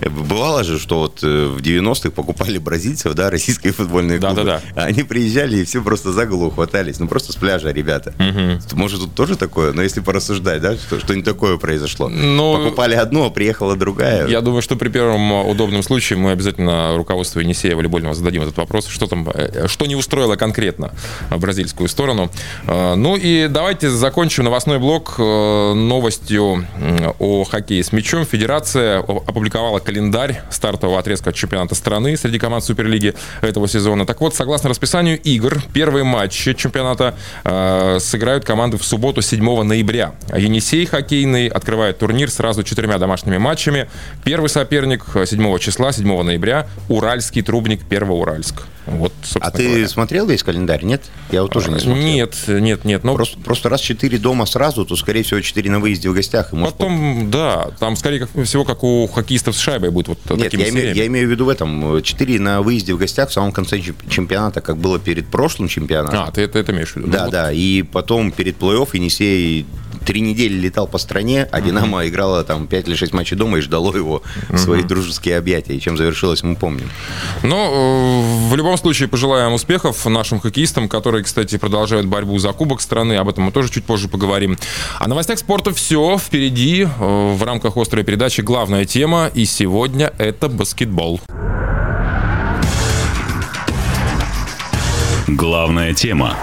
Бывало 0.02 0.64
же, 0.64 0.80
что 0.80 1.00
вот 1.00 1.24
э, 1.24 1.48
в 1.48 1.62
90-х 1.62 2.12
покупали 2.12 2.58
бразильцев, 2.58 3.14
да, 3.14 3.30
российские 3.30 3.74
футбольные 3.74 4.20
клубы. 4.20 4.36
Да, 4.36 4.44
да, 4.44 4.62
да. 4.76 4.84
Они 4.84 5.04
приезжали 5.04 5.58
и 5.58 5.64
все 5.64 5.82
просто 5.82 6.12
за 6.12 6.26
голову 6.26 6.52
хватались. 6.52 7.00
Ну, 7.00 7.08
просто 7.08 7.34
с 7.34 7.36
пляжа, 7.36 7.72
ребята. 7.72 8.14
Угу. 8.20 8.78
Может, 8.78 9.02
тут 9.02 9.16
тоже 9.16 9.36
такое? 9.36 9.74
Но 9.74 9.82
если 9.82 10.02
порассуждать, 10.02 10.62
да, 10.62 10.76
что, 10.76 11.00
что 11.00 11.16
не 11.16 11.24
такое 11.24 11.58
произошло. 11.58 12.10
Но... 12.10 12.58
Покупали 12.58 12.96
одно, 12.96 13.26
а 13.26 13.30
приехала 13.30 13.76
другая. 13.76 14.28
Я 14.28 14.42
думаю, 14.42 14.62
что 14.62 14.76
при 14.76 14.90
первом 14.90 15.32
удобном 15.48 15.84
случае 15.84 16.20
мы 16.20 16.32
обязательно 16.32 16.96
руководству 16.96 17.40
Енисея 17.40 17.76
волейбольного 17.76 18.14
зададим 18.14 18.44
этот 18.44 18.58
вопрос. 18.58 18.88
Что 18.88 19.08
там, 19.08 19.28
э, 19.34 19.68
что 19.68 19.86
не 19.86 19.96
устроило 19.96 20.36
конкретно 20.36 20.92
бразильскую 21.30 21.90
сторону. 21.90 22.30
Э, 22.66 22.96
ну 22.96 23.16
и 23.16 23.48
давайте 23.48 23.90
закончим 23.90 24.44
новостной 24.44 24.80
блок 24.80 25.18
новостью 25.18 26.68
о 27.20 27.44
хоккее 27.44 27.84
с 27.84 27.92
мячом. 27.92 28.26
Федерация 28.26 29.00
опубликовала 29.00 29.80
календарь 29.88 30.42
стартового 30.50 31.00
отрезка 31.00 31.32
чемпионата 31.32 31.74
страны 31.74 32.18
среди 32.18 32.40
команд 32.40 32.62
Суперлиги 32.62 33.14
этого 33.40 33.70
сезона. 33.70 34.06
Так 34.06 34.20
вот, 34.20 34.36
согласно 34.36 34.70
расписанию 34.70 35.18
игр, 35.18 35.62
первые 35.72 36.04
матчи 36.04 36.54
чемпионата 36.56 37.16
э, 37.46 37.98
сыграют 38.02 38.44
команды 38.44 38.78
в 38.78 38.84
субботу 38.84 39.22
7 39.22 39.64
ноября. 39.64 40.14
Енисей 40.36 40.86
хоккейный 40.86 41.48
открывает 41.48 42.00
турнир 42.00 42.30
сразу 42.30 42.64
четырьмя 42.64 42.98
домашними 42.98 43.38
матчами. 43.38 43.88
Первый 44.26 44.50
соперник 44.50 45.06
7 45.26 45.58
числа, 45.60 45.94
7 45.94 46.22
ноября, 46.22 46.68
Уральский 46.90 47.42
трубник 47.42 47.86
Первоуральск. 47.86 48.64
Вот, 48.88 49.12
а 49.42 49.52
ты 49.52 49.68
говоря. 49.68 49.88
смотрел 49.90 50.26
весь 50.28 50.44
календарь, 50.44 50.84
нет? 50.86 51.02
Я 51.30 51.42
вот 51.42 51.52
тоже 51.52 51.70
не 51.72 51.80
смотрел. 51.80 52.06
Нет, 52.06 52.36
нет, 52.48 52.86
нет. 52.86 53.04
Но... 53.04 53.16
Просто, 53.16 53.38
просто 53.38 53.68
раз 53.68 53.82
четыре 53.82 54.18
дома 54.18 54.46
сразу, 54.46 54.86
то, 54.86 54.96
скорее 54.96 55.24
всего, 55.24 55.42
четыре 55.42 55.70
на 55.70 55.80
выезде 55.80 56.10
в 56.10 56.14
гостях. 56.14 56.54
И 56.54 56.58
Потом, 56.58 57.30
да, 57.30 57.70
там, 57.80 57.98
скорее 57.98 58.28
всего, 58.46 58.64
как 58.64 58.84
у 58.86 59.06
хоккеистов 59.08 59.58
США 59.58 59.77
шайбой 59.78 59.92
будет 59.92 60.08
вот 60.08 60.38
Нет, 60.38 60.52
такими 60.52 60.64
я 60.64 60.70
имею, 60.70 60.96
я 60.96 61.08
имею 61.08 61.28
в 61.28 61.32
виду 61.32 61.46
в 61.46 61.50
этом. 61.50 62.02
Четыре 62.02 62.40
на 62.40 62.62
выезде 62.62 62.94
в 62.94 62.98
гостях 62.98 63.30
в 63.30 63.34
самом 63.34 63.52
конце 63.52 63.80
чемпионата, 64.10 64.62
как 64.62 64.78
было 64.78 65.00
перед 65.00 65.28
прошлым 65.28 65.68
чемпионатом. 65.68 66.20
А, 66.20 66.32
ты 66.32 66.42
это, 66.42 66.60
это 66.60 66.72
имеешь 66.72 66.94
в 66.94 66.98
виду? 66.98 67.08
Да, 67.08 67.26
ну, 67.26 67.32
да. 67.32 67.46
Вот. 67.46 67.54
И 67.56 67.84
потом 67.92 68.32
перед 68.32 68.58
плей-офф 68.58 68.90
Енисей 68.94 69.66
три 70.08 70.22
недели 70.22 70.54
летал 70.54 70.88
по 70.88 70.98
стране, 70.98 71.46
а 71.52 71.60
Динамо 71.60 72.02
uh-huh. 72.02 72.08
играла 72.08 72.44
там 72.46 72.66
пять 72.66 72.88
или 72.88 72.96
шесть 72.96 73.14
матчей 73.14 73.36
дома 73.36 73.58
и 73.58 73.62
ждало 73.62 73.94
его 73.94 74.24
uh-huh. 74.50 74.58
свои 74.58 74.82
дружеские 74.82 75.38
объятия. 75.38 75.76
И 75.76 75.82
чем 75.82 75.98
завершилось, 75.98 76.44
мы 76.44 76.56
помним. 76.56 76.90
Ну, 77.44 78.48
в 78.50 78.56
любом 78.56 78.78
случае, 78.78 79.10
пожелаем 79.10 79.52
успехов 79.52 80.06
нашим 80.06 80.40
хоккеистам, 80.40 80.88
которые, 80.88 81.26
кстати, 81.26 81.58
продолжают 81.58 82.06
борьбу 82.06 82.40
за 82.40 82.54
Кубок 82.54 82.80
страны. 82.80 83.18
Об 83.18 83.28
этом 83.28 83.44
мы 83.44 83.52
тоже 83.52 83.70
чуть 83.70 83.84
позже 83.84 84.08
поговорим. 84.08 84.58
О 84.98 85.10
новостях 85.10 85.40
спорта 85.40 85.74
все 85.74 86.18
впереди. 86.18 86.88
В 86.98 87.44
рамках 87.44 87.76
острой 87.76 88.06
передачи 88.06 88.40
главная 88.40 88.86
тема. 88.86 89.30
И 89.34 89.44
сегодня 89.44 90.14
это 90.18 90.48
баскетбол. 90.48 91.20
Главная 95.28 95.94
тема. 95.94 96.38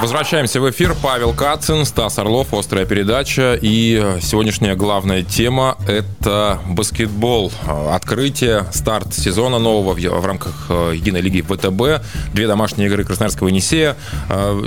Возвращаемся 0.00 0.60
в 0.60 0.70
эфир. 0.70 0.94
Павел 1.02 1.32
Кацин, 1.34 1.84
Стас 1.84 2.18
Орлов, 2.18 2.54
«Острая 2.54 2.86
передача». 2.86 3.58
И 3.60 4.16
сегодняшняя 4.22 4.74
главная 4.74 5.22
тема– 5.22 5.76
это 5.88 6.60
баскетбол. 6.66 7.52
Открытие, 7.90 8.64
старт 8.72 9.12
сезона 9.14 9.58
нового 9.58 9.94
в, 9.94 10.24
рамках 10.26 10.70
Единой 10.70 11.20
лиги 11.20 11.42
ВТБ. 11.42 12.04
Две 12.32 12.46
домашние 12.46 12.88
игры 12.88 13.04
Красноярского 13.04 13.48
Енисея 13.48 13.96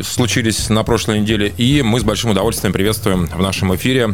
случились 0.03 0.69
на 0.69 0.83
прошлой 0.83 1.21
неделе. 1.21 1.53
И 1.57 1.81
мы 1.81 1.99
с 1.99 2.03
большим 2.03 2.31
удовольствием 2.31 2.73
приветствуем 2.73 3.27
в 3.27 3.41
нашем 3.41 3.73
эфире 3.75 4.13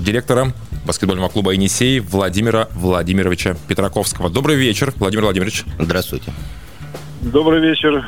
директора 0.00 0.52
баскетбольного 0.84 1.28
клуба 1.28 1.52
«Енисей» 1.52 2.00
Владимира 2.00 2.68
Владимировича 2.72 3.56
Петраковского. 3.68 4.30
Добрый 4.30 4.56
вечер, 4.56 4.92
Владимир 4.96 5.24
Владимирович. 5.24 5.64
Здравствуйте. 5.78 6.32
Добрый 7.22 7.60
вечер. 7.60 8.06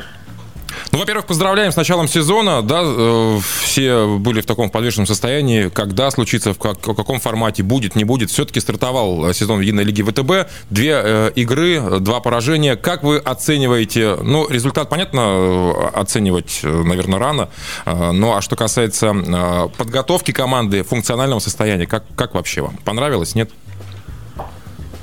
Ну, 0.98 1.02
во-первых, 1.02 1.26
поздравляем 1.26 1.70
с 1.70 1.76
началом 1.76 2.08
сезона. 2.08 2.60
Да, 2.60 2.80
э, 2.82 3.38
все 3.62 4.18
были 4.18 4.40
в 4.40 4.46
таком 4.46 4.68
подвешенном 4.68 5.06
состоянии. 5.06 5.68
Когда 5.68 6.10
случится, 6.10 6.52
в, 6.52 6.58
как, 6.58 6.84
в 6.84 6.92
каком 6.92 7.20
формате, 7.20 7.62
будет, 7.62 7.94
не 7.94 8.02
будет. 8.02 8.32
Все-таки 8.32 8.58
стартовал 8.58 9.32
сезон 9.32 9.60
Единой 9.60 9.84
лиги 9.84 10.02
ВТБ. 10.02 10.50
Две 10.70 11.00
э, 11.00 11.30
игры, 11.36 12.00
два 12.00 12.18
поражения. 12.18 12.74
Как 12.74 13.04
вы 13.04 13.18
оцениваете? 13.18 14.16
Ну, 14.20 14.48
результат, 14.48 14.88
понятно, 14.88 15.20
э, 15.20 15.72
оценивать, 15.94 16.62
наверное, 16.64 17.20
рано. 17.20 17.48
Э, 17.86 18.10
ну, 18.10 18.34
а 18.34 18.40
что 18.40 18.56
касается 18.56 19.14
э, 19.14 19.68
подготовки 19.78 20.32
команды, 20.32 20.82
функционального 20.82 21.38
состояния, 21.38 21.86
как, 21.86 22.02
как 22.16 22.34
вообще 22.34 22.62
вам? 22.62 22.76
Понравилось, 22.78 23.36
нет? 23.36 23.52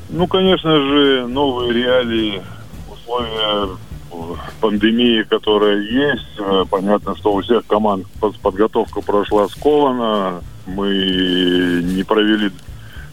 Ну, 0.09 0.27
конечно 0.27 0.75
же, 0.75 1.25
новые 1.25 1.71
реалии, 1.71 2.43
условия 2.91 3.77
пандемии, 4.61 5.23
которая 5.23 5.79
есть. 5.79 6.39
Э, 6.39 6.65
понятно, 6.69 7.15
что 7.15 7.33
у 7.33 7.41
всех 7.41 7.65
команд 7.67 8.05
подготовка 8.41 9.01
прошла 9.01 9.47
скованно. 9.47 10.41
Мы 10.65 11.81
не 11.83 12.03
провели 12.03 12.51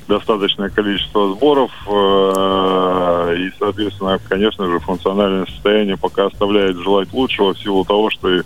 достаточное 0.09 0.68
количество 0.68 1.35
сборов. 1.35 1.71
Э, 1.87 3.37
и, 3.38 3.52
соответственно, 3.59 4.18
конечно 4.28 4.66
же, 4.66 4.78
функциональное 4.80 5.47
состояние 5.47 5.97
пока 5.97 6.26
оставляет 6.26 6.76
желать 6.78 7.12
лучшего 7.12 7.54
в 7.54 7.59
силу 7.59 7.85
того, 7.85 8.11
что 8.11 8.42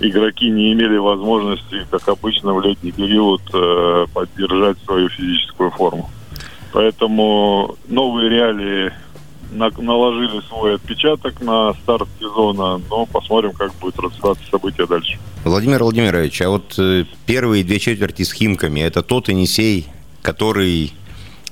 игроки 0.00 0.50
не 0.50 0.72
имели 0.72 0.96
возможности, 0.96 1.86
как 1.90 2.08
обычно, 2.08 2.54
в 2.54 2.60
летний 2.60 2.92
период 2.92 3.42
э, 3.54 4.06
поддержать 4.12 4.78
свою 4.84 5.08
физическую 5.08 5.70
форму. 5.70 6.10
Поэтому 6.72 7.76
новые 7.88 8.30
реалии 8.30 8.92
наложили 9.52 10.40
свой 10.48 10.76
отпечаток 10.76 11.40
на 11.40 11.74
старт 11.74 12.08
сезона, 12.18 12.80
но 12.90 13.06
посмотрим, 13.06 13.52
как 13.52 13.72
будет 13.74 13.98
развиваться 13.98 14.44
события 14.50 14.86
дальше. 14.86 15.18
Владимир 15.44 15.82
Владимирович, 15.82 16.40
а 16.42 16.50
вот 16.50 16.74
э, 16.78 17.04
первые 17.26 17.64
две 17.64 17.78
четверти 17.78 18.22
с 18.22 18.32
Химками, 18.32 18.80
это 18.80 19.02
тот 19.02 19.28
Енисей, 19.28 19.86
который, 20.22 20.92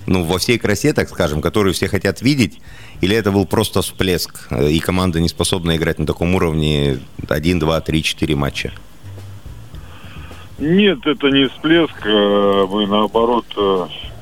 ну, 0.07 0.25
во 0.25 0.39
всей 0.39 0.59
красе, 0.59 0.93
так 0.93 1.09
скажем, 1.09 1.41
который 1.41 1.73
все 1.73 1.89
хотят 1.89 2.23
видеть, 2.23 2.61
или 3.01 3.17
это 3.17 3.33
был 3.33 3.47
просто 3.47 3.83
всплеск, 3.83 4.49
э, 4.51 4.71
и 4.71 4.79
команда 4.81 5.21
не 5.21 5.29
способна 5.29 5.77
играть 5.77 5.99
на 5.99 6.07
таком 6.07 6.35
уровне 6.35 7.01
1, 7.29 7.59
2, 7.59 7.81
3, 7.81 8.03
4 8.03 8.37
матча? 8.37 8.73
Нет, 10.59 11.07
это 11.07 11.29
не 11.29 11.49
всплеск. 11.49 12.05
Э, 12.05 12.67
мы, 12.71 12.87
наоборот, 12.87 13.47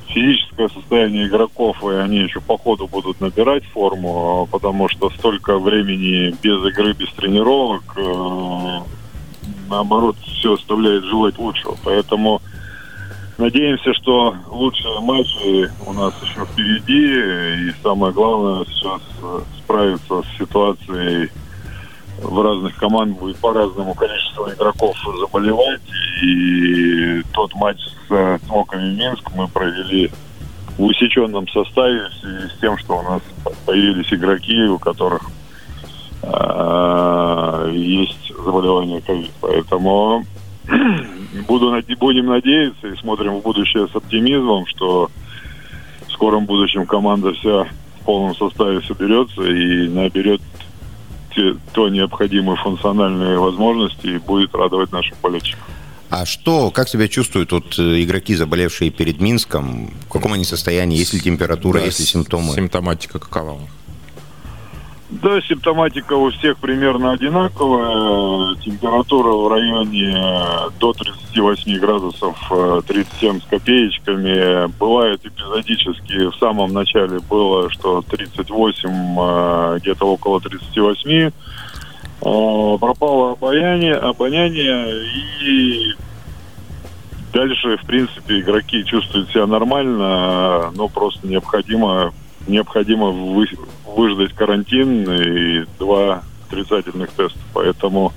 физическое 0.09 0.69
состояние 0.69 1.27
игроков, 1.27 1.83
и 1.85 1.95
они 1.95 2.19
еще 2.19 2.41
по 2.41 2.57
ходу 2.59 2.87
будут 2.87 3.21
набирать 3.21 3.65
форму, 3.67 4.49
потому 4.50 4.88
что 4.88 5.11
столько 5.11 5.59
времени 5.59 6.35
без 6.43 6.65
игры, 6.67 6.93
без 6.95 7.12
тренировок, 7.12 7.83
э, 7.97 8.81
наоборот, 9.69 10.17
все 10.19 10.55
оставляет 10.55 11.05
желать 11.05 11.38
лучшего. 11.38 11.77
Поэтому 11.85 12.41
надеемся, 13.37 13.93
что 13.95 14.35
лучшие 14.50 15.00
матчи 15.00 15.71
у 15.87 15.93
нас 15.93 16.15
еще 16.23 16.45
впереди, 16.47 17.69
и 17.69 17.83
самое 17.83 18.12
главное 18.12 18.65
сейчас 18.67 19.03
справиться 19.62 20.23
с 20.23 20.38
ситуацией 20.38 21.31
в 22.23 22.43
разных 22.43 22.77
команд 22.77 23.19
будет 23.19 23.37
по-разному 23.39 23.95
количество 23.95 24.53
игроков 24.53 24.97
заболевать. 25.21 25.81
И 26.23 27.23
тот 27.33 27.55
матч 27.55 27.79
с 28.09 28.39
Смоками 28.47 28.95
Минск 28.95 29.31
мы 29.35 29.49
провели 29.49 30.11
в 30.77 30.85
усеченном 30.85 31.49
составе 31.49 32.09
в 32.09 32.15
связи 32.15 32.49
с 32.49 32.61
тем, 32.61 32.79
что 32.79 32.99
у 32.99 33.03
нас 33.03 33.23
появились 33.67 34.13
игроки, 34.13 34.63
у 34.65 34.79
которых 34.79 35.23
э, 36.23 37.71
есть 37.75 38.33
заболевание 38.45 39.01
ковид. 39.01 39.33
Поэтому 39.41 40.25
буду, 41.49 41.83
будем 41.99 42.27
надеяться 42.27 42.89
и 42.89 42.97
смотрим 42.97 43.37
в 43.37 43.43
будущее 43.43 43.89
с 43.89 43.95
оптимизмом, 43.95 44.67
что 44.67 45.11
в 46.07 46.13
скором 46.13 46.47
будущем 46.47 46.87
команда 46.87 47.33
вся 47.33 47.65
в 47.65 48.05
полном 48.05 48.35
составе 48.35 48.81
соберется 48.83 49.43
и 49.43 49.89
наберет 49.89 50.41
то 51.73 51.89
необходимые 51.89 52.57
функциональные 52.57 53.39
возможности 53.39 54.07
и 54.07 54.19
будет 54.19 54.55
радовать 54.55 54.93
наших 54.93 55.19
болельщиков. 55.21 55.65
А 56.11 56.25
что, 56.25 56.71
как 56.71 56.89
себя 56.89 57.07
чувствуют 57.07 57.53
вот 57.53 57.79
э, 57.79 58.03
игроки, 58.03 58.35
заболевшие 58.35 58.91
перед 58.91 59.21
Минском? 59.21 59.91
В 60.09 60.13
каком 60.13 60.33
они 60.33 60.45
состоянии? 60.45 60.97
Есть 60.97 61.13
ли 61.13 61.21
температура, 61.21 61.81
да, 61.81 61.85
есть 61.85 62.01
ли 62.01 62.07
симптомы? 62.07 62.55
Симптоматика 62.55 63.19
какова? 63.19 63.61
Да, 65.11 65.41
симптоматика 65.41 66.12
у 66.12 66.31
всех 66.31 66.59
примерно 66.59 67.12
одинаковая. 67.12 68.55
Температура 68.57 69.33
в 69.33 69.49
районе 69.49 70.15
до 70.79 70.93
38 70.93 71.79
градусов, 71.79 72.37
37 72.87 73.37
э, 73.37 73.41
с 73.41 73.45
копеечками. 73.45 74.71
Бывает 74.79 75.25
эпизодически, 75.25 76.27
в 76.29 76.37
самом 76.37 76.75
начале 76.75 77.21
было, 77.21 77.71
что 77.71 78.03
38, 78.03 78.91
э, 78.91 79.79
где-то 79.81 80.05
около 80.07 80.43
38. 80.43 81.11
Э, 81.11 81.31
пропало 82.79 83.33
обаяние, 83.33 83.95
обоняние 83.95 85.07
и 85.43 85.95
дальше, 87.33 87.79
в 87.79 87.87
принципе, 87.87 88.41
игроки 88.41 88.85
чувствуют 88.85 89.31
себя 89.31 89.47
нормально, 89.47 90.71
но 90.75 90.88
просто 90.88 91.27
необходимо 91.27 92.12
необходимо 92.49 93.11
выждать 93.97 94.33
карантин 94.35 95.11
и 95.11 95.64
два 95.78 96.23
отрицательных 96.47 97.11
теста. 97.11 97.38
Поэтому 97.52 98.12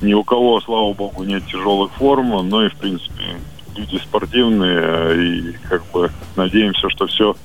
ни 0.00 0.14
у 0.14 0.24
кого, 0.24 0.60
слава 0.60 0.92
богу, 0.92 1.24
нет 1.24 1.44
тяжелых 1.46 1.92
форм, 1.92 2.48
но 2.48 2.64
и, 2.64 2.68
в 2.68 2.76
принципе, 2.76 3.36
люди 3.76 3.96
спортивные, 3.98 5.50
и 5.50 5.52
как 5.68 5.82
бы 5.92 6.10
надеемся, 6.36 6.88
что 6.90 7.06
все 7.06 7.36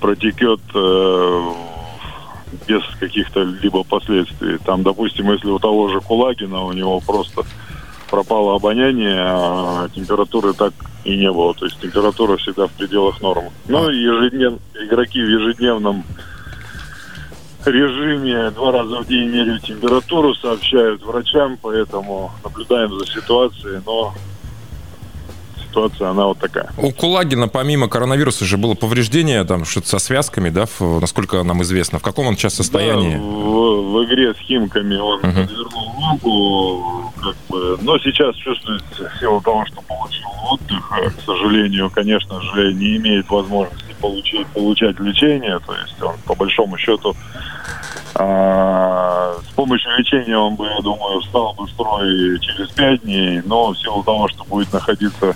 протекет 0.00 0.60
э, 0.74 1.52
без 2.66 2.82
каких-то 2.98 3.42
либо 3.42 3.84
последствий. 3.84 4.58
Там, 4.64 4.82
допустим, 4.82 5.30
если 5.32 5.48
у 5.48 5.58
того 5.58 5.88
же 5.88 6.00
Кулагина, 6.00 6.62
у 6.64 6.72
него 6.72 7.00
просто 7.00 7.42
пропало 8.10 8.56
обоняние, 8.56 9.16
а 9.18 9.88
температуры 9.94 10.52
так 10.52 10.74
и 11.04 11.16
не 11.16 11.30
было. 11.32 11.54
То 11.54 11.64
есть 11.64 11.80
температура 11.80 12.36
всегда 12.36 12.66
в 12.66 12.72
пределах 12.72 13.20
нормы. 13.22 13.50
Но 13.68 13.90
ежеднев... 13.90 14.54
игроки 14.74 15.22
в 15.22 15.28
ежедневном 15.28 16.04
режиме 17.66 18.50
два 18.50 18.72
раза 18.72 19.00
в 19.02 19.06
день 19.06 19.28
меряют 19.28 19.62
температуру, 19.62 20.34
сообщают 20.34 21.02
врачам, 21.02 21.58
поэтому 21.60 22.32
наблюдаем 22.44 22.98
за 22.98 23.06
ситуацией, 23.06 23.80
но 23.86 24.14
ситуация, 25.72 26.10
она 26.10 26.26
вот 26.26 26.38
такая. 26.38 26.70
У 26.76 26.92
Кулагина 26.92 27.48
помимо 27.48 27.88
коронавируса 27.88 28.44
же 28.44 28.58
было 28.58 28.74
повреждение 28.74 29.42
там 29.44 29.64
что-то 29.64 29.88
со 29.88 29.98
связками, 29.98 30.50
да, 30.50 30.66
в, 30.66 31.00
насколько 31.00 31.42
нам 31.42 31.62
известно. 31.62 31.98
В 31.98 32.02
каком 32.02 32.26
он 32.26 32.36
сейчас 32.36 32.54
состоянии? 32.54 33.16
Да, 33.16 33.22
в, 33.22 33.92
в 33.92 34.04
игре 34.04 34.34
с 34.34 34.38
Химками 34.38 34.96
он 34.96 35.20
uh-huh. 35.20 35.46
подвернул 35.46 35.94
ногу, 35.98 37.12
как 37.22 37.36
бы, 37.48 37.78
но 37.80 37.98
сейчас 37.98 38.36
чувствует 38.36 38.82
в 38.92 39.20
силу 39.20 39.40
того, 39.40 39.64
что 39.66 39.80
получил 39.82 40.28
отдых, 40.50 40.90
к 40.90 41.24
сожалению, 41.24 41.90
конечно 41.90 42.40
же, 42.42 42.74
не 42.74 42.96
имеет 42.96 43.28
возможности 43.30 43.94
получить, 44.00 44.46
получать 44.48 44.98
лечение. 45.00 45.58
То 45.66 45.74
есть 45.74 46.02
он, 46.02 46.14
по 46.26 46.34
большому 46.34 46.76
счету, 46.76 47.16
а, 48.22 49.36
с 49.48 49.52
помощью 49.54 49.90
лечения 49.98 50.36
он 50.36 50.54
бы, 50.54 50.66
я 50.66 50.80
думаю, 50.80 51.20
встал 51.20 51.54
бы 51.54 51.66
в 51.66 51.70
строй 51.70 52.38
через 52.40 52.68
пять 52.70 53.02
дней, 53.02 53.42
но 53.44 53.72
в 53.72 53.78
силу 53.78 54.02
того, 54.04 54.28
что 54.28 54.44
будет 54.44 54.72
находиться 54.72 55.34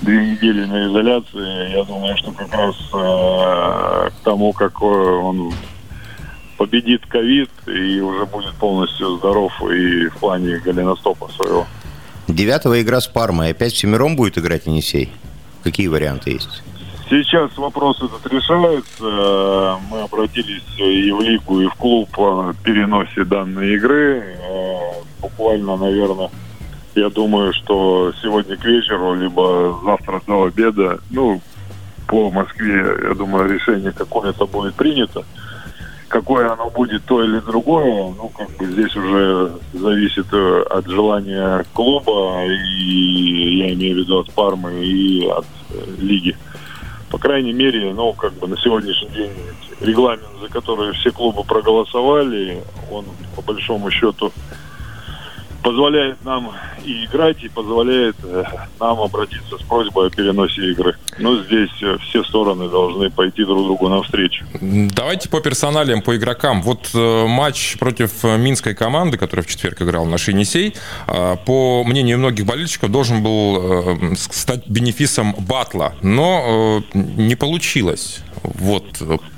две 0.00 0.32
недели 0.32 0.64
на 0.64 0.86
изоляции, 0.86 1.72
я 1.72 1.84
думаю, 1.84 2.16
что 2.16 2.32
как 2.32 2.52
раз 2.52 2.74
э, 2.92 4.10
к 4.10 4.24
тому, 4.24 4.52
как 4.52 4.82
он 4.82 5.52
победит 6.58 7.06
ковид 7.06 7.50
и 7.66 8.00
уже 8.00 8.26
будет 8.26 8.54
полностью 8.54 9.18
здоров 9.18 9.52
и 9.70 10.08
в 10.08 10.16
плане 10.16 10.58
голеностопа 10.58 11.28
своего. 11.28 11.66
Девятого 12.26 12.82
игра 12.82 13.00
с 13.00 13.06
Пармой. 13.06 13.50
Опять 13.50 13.74
семером 13.74 14.16
будет 14.16 14.36
играть 14.38 14.66
Енисей? 14.66 15.12
Какие 15.62 15.86
варианты 15.86 16.30
есть? 16.32 16.62
Сейчас 17.08 17.56
вопрос 17.56 18.02
этот 18.02 18.26
решается. 18.32 19.78
Мы 19.88 20.02
обратились 20.02 20.64
и 20.76 21.12
в 21.12 21.20
лигу, 21.20 21.60
и 21.60 21.68
в 21.68 21.74
клуб 21.74 22.08
о 22.18 22.52
переносе 22.64 23.22
данной 23.24 23.74
игры. 23.74 24.24
Э, 24.24 24.76
буквально, 25.20 25.76
наверное, 25.76 26.30
я 26.96 27.08
думаю, 27.08 27.52
что 27.52 28.12
сегодня 28.20 28.56
к 28.56 28.64
вечеру, 28.64 29.14
либо 29.14 29.78
завтра 29.84 30.20
до 30.26 30.44
обеда, 30.44 30.98
ну, 31.10 31.40
по 32.08 32.28
Москве, 32.30 32.84
я 33.08 33.14
думаю, 33.14 33.52
решение 33.52 33.92
какое-то 33.92 34.46
будет 34.48 34.74
принято. 34.74 35.24
Какое 36.08 36.52
оно 36.52 36.70
будет, 36.70 37.04
то 37.04 37.22
или 37.22 37.38
другое, 37.38 38.14
ну, 38.16 38.32
как 38.36 38.50
бы 38.56 38.64
здесь 38.66 38.96
уже 38.96 39.52
зависит 39.72 40.26
э, 40.32 40.62
от 40.70 40.88
желания 40.88 41.64
клуба, 41.72 42.44
и 42.46 43.58
я 43.58 43.74
имею 43.74 43.94
в 43.94 43.98
виду 43.98 44.18
от 44.18 44.32
Пармы 44.32 44.72
и 44.84 45.28
от 45.28 45.46
э, 45.70 45.84
лиги. 45.98 46.36
По 47.10 47.18
крайней 47.18 47.52
мере, 47.52 47.92
ну, 47.92 48.12
как 48.12 48.32
бы 48.34 48.48
на 48.48 48.56
сегодняшний 48.58 49.08
день 49.08 49.30
регламент, 49.80 50.26
за 50.40 50.48
который 50.48 50.92
все 50.94 51.10
клубы 51.10 51.44
проголосовали, 51.44 52.62
он 52.90 53.04
по 53.36 53.42
большому 53.42 53.90
счету 53.90 54.32
позволяет 55.66 56.24
нам 56.24 56.52
и 56.84 57.06
играть, 57.06 57.42
и 57.42 57.48
позволяет 57.48 58.14
э, 58.22 58.44
нам 58.78 59.00
обратиться 59.00 59.58
с 59.58 59.62
просьбой 59.62 60.06
о 60.06 60.10
переносе 60.10 60.70
игры. 60.70 60.94
Но 61.18 61.42
здесь 61.42 61.82
э, 61.82 61.96
все 62.02 62.22
стороны 62.22 62.68
должны 62.68 63.10
пойти 63.10 63.44
друг 63.44 63.64
другу 63.64 63.88
навстречу. 63.88 64.44
Давайте 64.60 65.28
по 65.28 65.40
персоналиям, 65.40 66.02
по 66.02 66.14
игрокам. 66.16 66.62
Вот 66.62 66.90
э, 66.94 67.26
матч 67.26 67.78
против 67.80 68.22
минской 68.22 68.76
команды, 68.76 69.18
которая 69.18 69.42
в 69.42 69.48
четверг 69.48 69.82
играл 69.82 70.06
на 70.06 70.14
Енисей, 70.24 70.74
по 71.06 71.82
мнению 71.84 72.18
многих 72.18 72.46
болельщиков, 72.46 72.92
должен 72.92 73.24
был 73.24 74.14
стать 74.16 74.68
бенефисом 74.68 75.34
батла, 75.36 75.94
но 76.00 76.82
не 76.94 77.34
получилось. 77.34 78.20
Вот. 78.42 78.84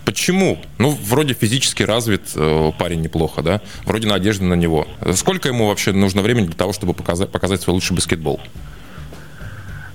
Почему? 0.09 0.57
Ну, 0.79 0.97
вроде 1.05 1.35
физически 1.35 1.83
развит 1.83 2.33
э, 2.35 2.73
парень 2.79 3.03
неплохо, 3.03 3.43
да? 3.43 3.61
Вроде 3.85 4.09
надежда 4.09 4.43
на 4.45 4.55
него. 4.55 4.87
Сколько 5.13 5.49
ему 5.49 5.69
вообще 5.69 5.93
нужно 5.93 6.23
времени 6.23 6.47
для 6.47 6.57
того, 6.57 6.73
чтобы 6.73 6.95
показать, 6.95 7.31
показать 7.31 7.61
свой 7.61 7.75
лучший 7.75 7.95
баскетбол? 7.95 8.41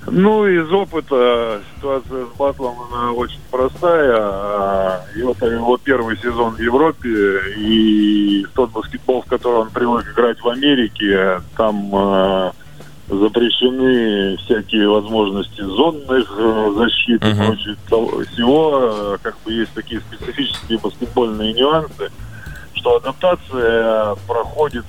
Ну, 0.05 0.45
из 0.45 0.71
опыта 0.71 1.63
ситуация 1.75 2.25
с 2.27 2.37
Батлом, 2.37 2.75
она 2.91 3.11
очень 3.13 3.39
простая. 3.49 4.15
А, 4.15 5.01
и 5.15 5.23
вот 5.23 5.41
его 5.41 5.77
первый 5.77 6.15
сезон 6.19 6.57
в 6.57 6.59
Европе, 6.59 7.55
и 7.57 8.45
тот 8.53 8.69
баскетбол, 8.69 9.23
в 9.23 9.25
который 9.25 9.61
он 9.61 9.71
привык 9.71 10.13
играть 10.13 10.39
в 10.41 10.47
Америке, 10.47 11.41
там 11.57 11.89
э, 11.91 12.51
запрещены 13.07 14.37
всякие 14.37 14.87
возможности 14.87 15.61
зонных 15.61 16.35
э, 16.37 16.73
защит 16.77 17.21
uh-huh. 17.21 17.47
прочего 17.47 18.25
всего. 18.25 19.17
Как 19.21 19.35
бы 19.43 19.51
есть 19.53 19.73
такие 19.73 20.01
специфические 20.01 20.79
баскетбольные 20.79 21.53
нюансы, 21.53 22.09
что 22.73 22.97
адаптация 22.97 24.15
проходит, 24.27 24.85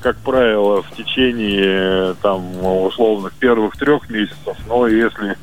как 0.00 0.16
правило, 0.18 0.82
в 0.82 0.90
течение 0.92 2.14
там 2.22 2.64
условных 2.64 3.34
первых 3.34 3.76
трех 3.76 4.08
месяцев, 4.08 4.56
но 4.66 4.88
если 4.88 5.36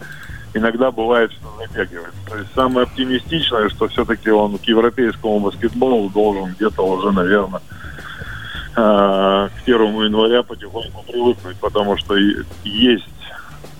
иногда 0.55 0.91
бывает, 0.91 1.31
что 1.31 1.47
затягивается. 1.59 2.19
То 2.27 2.37
есть 2.37 2.49
самое 2.55 2.87
оптимистичное, 2.87 3.69
что 3.69 3.87
все-таки 3.87 4.31
он 4.31 4.57
к 4.57 4.63
европейскому 4.63 5.39
баскетболу 5.39 6.09
должен 6.09 6.55
где-то 6.55 6.81
уже, 6.81 7.11
наверное, 7.11 7.61
Э, 7.61 7.78
к 8.79 9.63
первому 9.65 10.03
января 10.03 10.43
потихоньку 10.43 11.03
привыкнуть, 11.07 11.57
потому 11.57 11.97
что 11.97 12.15
есть 12.63 13.05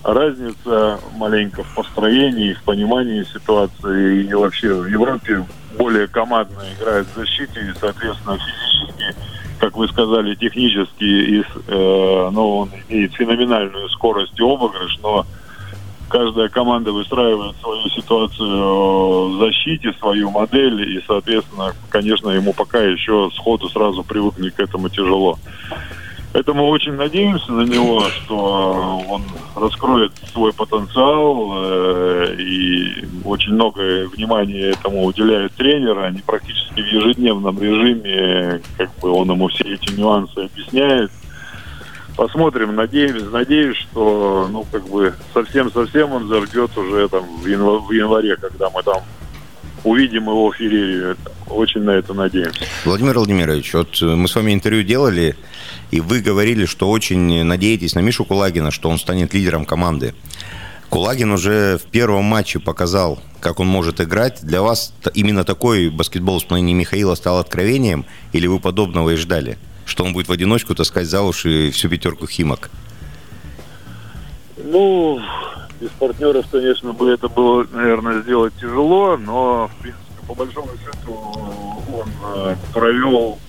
разница 0.04 1.00
маленько 1.16 1.64
в 1.64 1.76
построении, 1.76 2.54
в 2.54 2.64
понимании 2.64 3.24
ситуации. 3.24 4.24
И 4.24 4.34
вообще 4.34 4.74
в 4.74 4.88
Европе 4.88 5.46
более 5.78 6.08
командно 6.08 6.62
играет 6.78 7.08
в 7.08 7.16
защите 7.16 7.60
и, 7.62 7.80
соответственно, 7.80 8.38
физически, 8.38 9.16
как 9.60 9.76
вы 9.78 9.88
сказали, 9.88 10.36
технически, 10.36 11.04
и, 11.04 11.40
э, 11.42 12.30
ну, 12.32 12.58
он 12.60 12.70
имеет 12.90 13.14
феноменальную 13.14 13.90
скорость 13.90 14.40
и 14.40 14.44
обыгрыш, 14.44 14.98
но 15.04 15.26
каждая 16.10 16.50
команда 16.50 16.92
выстраивает 16.92 17.56
свою 17.58 17.88
ситуацию 17.90 19.30
в 19.30 19.40
защите, 19.40 19.94
свою 20.00 20.30
модель, 20.32 20.98
и, 20.98 21.04
соответственно, 21.08 21.74
конечно, 21.90 22.30
ему 22.30 22.54
пока 22.54 22.80
еще 22.80 23.30
сходу 23.36 23.70
сразу 23.70 24.04
привыкнуть 24.04 24.54
к 24.56 24.60
этому 24.60 24.90
тяжело. 24.90 25.38
Поэтому 26.32 26.68
очень 26.68 26.94
надеемся 26.94 27.52
на 27.52 27.62
него, 27.62 28.02
что 28.10 29.02
он 29.10 29.24
раскроет 29.56 30.12
свой 30.32 30.54
потенциал 30.54 31.54
э, 31.56 32.36
и 32.38 33.06
очень 33.26 33.54
много 33.54 34.08
внимания 34.10 34.70
этому 34.70 35.06
уделяет 35.06 35.54
тренер. 35.56 35.98
Они 36.00 36.22
практически 36.22 36.82
в 36.82 36.86
ежедневном 36.86 37.60
режиме, 37.60 38.62
как 38.78 38.92
бы 39.02 39.10
он 39.10 39.32
ему 39.32 39.48
все 39.48 39.74
эти 39.74 39.92
нюансы 40.00 40.38
объясняет. 40.38 41.12
Посмотрим, 42.20 42.76
надеюсь, 42.76 43.24
надеюсь, 43.32 43.78
что, 43.78 44.50
ну, 44.52 44.66
как 44.70 44.86
бы, 44.90 45.14
совсем-совсем 45.34 46.12
он 46.12 46.28
заждет 46.28 46.78
уже 46.78 47.08
там 47.08 47.24
в, 47.42 47.46
январе, 47.48 47.80
в 47.80 47.92
январе, 47.92 48.36
когда 48.36 48.70
мы 48.72 48.84
там 48.84 49.04
увидим 49.86 50.24
его 50.24 50.52
в 50.52 50.56
Ферерии. 50.58 51.16
Очень 51.48 51.84
на 51.84 51.92
это 51.92 52.14
надеемся. 52.14 52.60
Владимир 52.84 53.14
Владимирович, 53.14 53.74
вот 53.74 54.02
мы 54.02 54.28
с 54.28 54.36
вами 54.36 54.54
интервью 54.54 54.84
делали, 54.84 55.38
и 55.92 56.02
вы 56.02 56.20
говорили, 56.20 56.66
что 56.66 56.90
очень 56.90 57.46
надеетесь 57.46 57.96
на 57.96 58.00
Мишу 58.00 58.26
Кулагина, 58.26 58.72
что 58.72 58.90
он 58.90 59.00
станет 59.00 59.34
лидером 59.34 59.64
команды. 59.64 60.14
Кулагин 60.90 61.32
уже 61.32 61.78
в 61.78 61.90
первом 61.90 62.26
матче 62.26 62.60
показал, 62.60 63.20
как 63.40 63.62
он 63.62 63.68
может 63.68 64.02
играть. 64.02 64.40
Для 64.42 64.62
вас 64.62 64.94
именно 65.14 65.46
такой 65.46 65.90
баскетбол 65.90 66.40
в 66.40 66.42
исполнении 66.44 66.74
Михаила 66.74 67.16
стал 67.16 67.40
откровением, 67.40 68.06
или 68.34 68.46
вы 68.46 68.60
подобного 68.60 69.12
и 69.12 69.16
ждали? 69.16 69.58
Что 69.90 70.04
он 70.04 70.14
будет 70.14 70.28
в 70.28 70.32
одиночку 70.32 70.76
таскать 70.76 71.08
за 71.08 71.22
уши 71.22 71.72
всю 71.72 71.90
пятерку 71.90 72.28
Химок? 72.28 72.70
Ну, 74.58 75.20
без 75.80 75.90
партнеров, 75.92 76.46
конечно, 76.52 76.94
бы 76.94 77.10
это 77.12 77.28
было, 77.28 77.66
наверное, 77.72 78.22
сделать 78.22 78.54
тяжело, 78.60 79.18
но, 79.18 79.68
в 79.68 79.82
принципе, 79.82 80.06
по 80.28 80.36
большому 80.36 80.70
счету, 80.78 81.14
он 81.92 82.10
э, 82.36 82.56
провел 82.74 83.40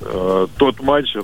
э, 0.00 0.46
тот 0.58 0.80
матч, 0.82 1.14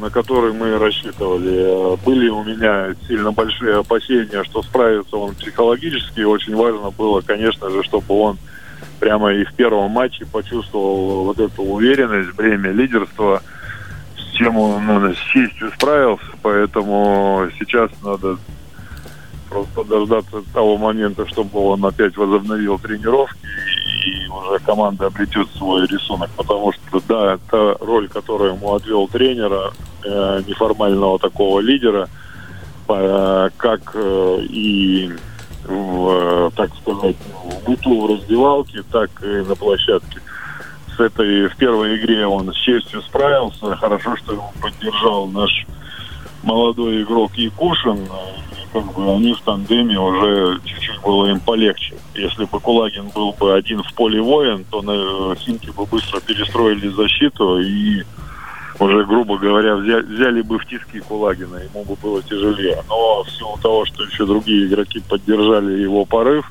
на 0.00 0.10
который 0.10 0.52
мы 0.52 0.78
рассчитывали. 0.78 1.96
Были 2.04 2.28
у 2.28 2.44
меня 2.44 2.94
сильно 3.08 3.32
большие 3.32 3.78
опасения, 3.78 4.44
что 4.44 4.62
справится 4.62 5.16
он 5.16 5.34
психологически. 5.34 6.20
Очень 6.20 6.54
важно 6.54 6.90
было, 6.90 7.22
конечно 7.22 7.70
же, 7.70 7.82
чтобы 7.82 8.14
он 8.20 8.38
прямо 8.98 9.32
и 9.32 9.44
в 9.44 9.52
первом 9.54 9.90
матче 9.90 10.26
почувствовал 10.26 11.24
вот 11.24 11.38
эту 11.38 11.62
уверенность, 11.62 12.34
бремя 12.34 12.70
лидерства, 12.70 13.42
с 14.16 14.36
чем 14.36 14.58
он 14.58 14.86
ну, 14.86 15.14
с 15.14 15.16
честью 15.16 15.70
справился, 15.72 16.26
поэтому 16.42 17.48
сейчас 17.58 17.90
надо 18.02 18.38
просто 19.48 19.84
дождаться 19.84 20.42
того 20.52 20.76
момента, 20.76 21.26
чтобы 21.26 21.60
он 21.60 21.84
опять 21.84 22.16
возобновил 22.16 22.78
тренировки 22.78 23.46
и 24.06 24.28
уже 24.28 24.58
команда 24.60 25.06
обретет 25.06 25.48
свой 25.56 25.86
рисунок, 25.86 26.30
потому 26.36 26.72
что 26.72 27.02
да, 27.08 27.38
та 27.50 27.74
роль, 27.80 28.08
которую 28.08 28.54
ему 28.54 28.74
отвел 28.74 29.08
тренера, 29.08 29.72
э, 30.04 30.42
неформального 30.46 31.18
такого 31.18 31.60
лидера, 31.60 32.08
э, 32.88 33.50
как 33.56 33.92
э, 33.94 34.38
и 34.48 35.10
в, 35.68 36.50
так 36.56 36.70
сказать, 36.76 37.16
в 37.44 37.68
быту 37.68 38.00
в 38.00 38.10
раздевалке, 38.10 38.82
так 38.90 39.10
и 39.22 39.42
на 39.48 39.54
площадке. 39.54 40.20
С 40.96 41.00
этой 41.00 41.48
в 41.48 41.56
первой 41.56 41.96
игре 41.96 42.26
он 42.26 42.52
с 42.52 42.56
честью 42.56 43.02
справился. 43.02 43.76
Хорошо, 43.76 44.16
что 44.16 44.32
его 44.32 44.52
поддержал 44.60 45.26
наш 45.28 45.66
молодой 46.42 47.02
игрок 47.02 47.36
Якушин. 47.36 48.08
Как 48.72 48.84
бы 48.94 49.14
они 49.14 49.32
в 49.32 49.40
тандеме 49.40 49.98
уже 49.98 50.60
чуть-чуть 50.64 51.00
было 51.00 51.26
им 51.26 51.40
полегче. 51.40 51.94
Если 52.14 52.44
бы 52.44 52.60
Кулагин 52.60 53.08
был 53.14 53.32
бы 53.32 53.54
один 53.54 53.82
в 53.82 53.94
поле 53.94 54.20
воин, 54.20 54.64
то 54.70 54.82
на 54.82 55.34
Химки 55.36 55.70
бы 55.70 55.86
быстро 55.86 56.20
перестроили 56.20 56.88
защиту 56.88 57.60
и 57.60 58.02
уже, 58.80 59.04
грубо 59.04 59.38
говоря, 59.38 59.76
взяли, 59.76 60.02
взяли 60.02 60.42
бы 60.42 60.58
в 60.58 60.66
тиски 60.66 61.00
Кулагина, 61.00 61.56
ему 61.56 61.84
бы 61.84 61.96
было 61.96 62.22
тяжелее. 62.22 62.82
Но 62.88 63.24
в 63.24 63.30
силу 63.30 63.58
того, 63.60 63.84
что 63.86 64.04
еще 64.04 64.26
другие 64.26 64.66
игроки 64.66 65.00
поддержали 65.00 65.80
его 65.80 66.04
порыв, 66.04 66.50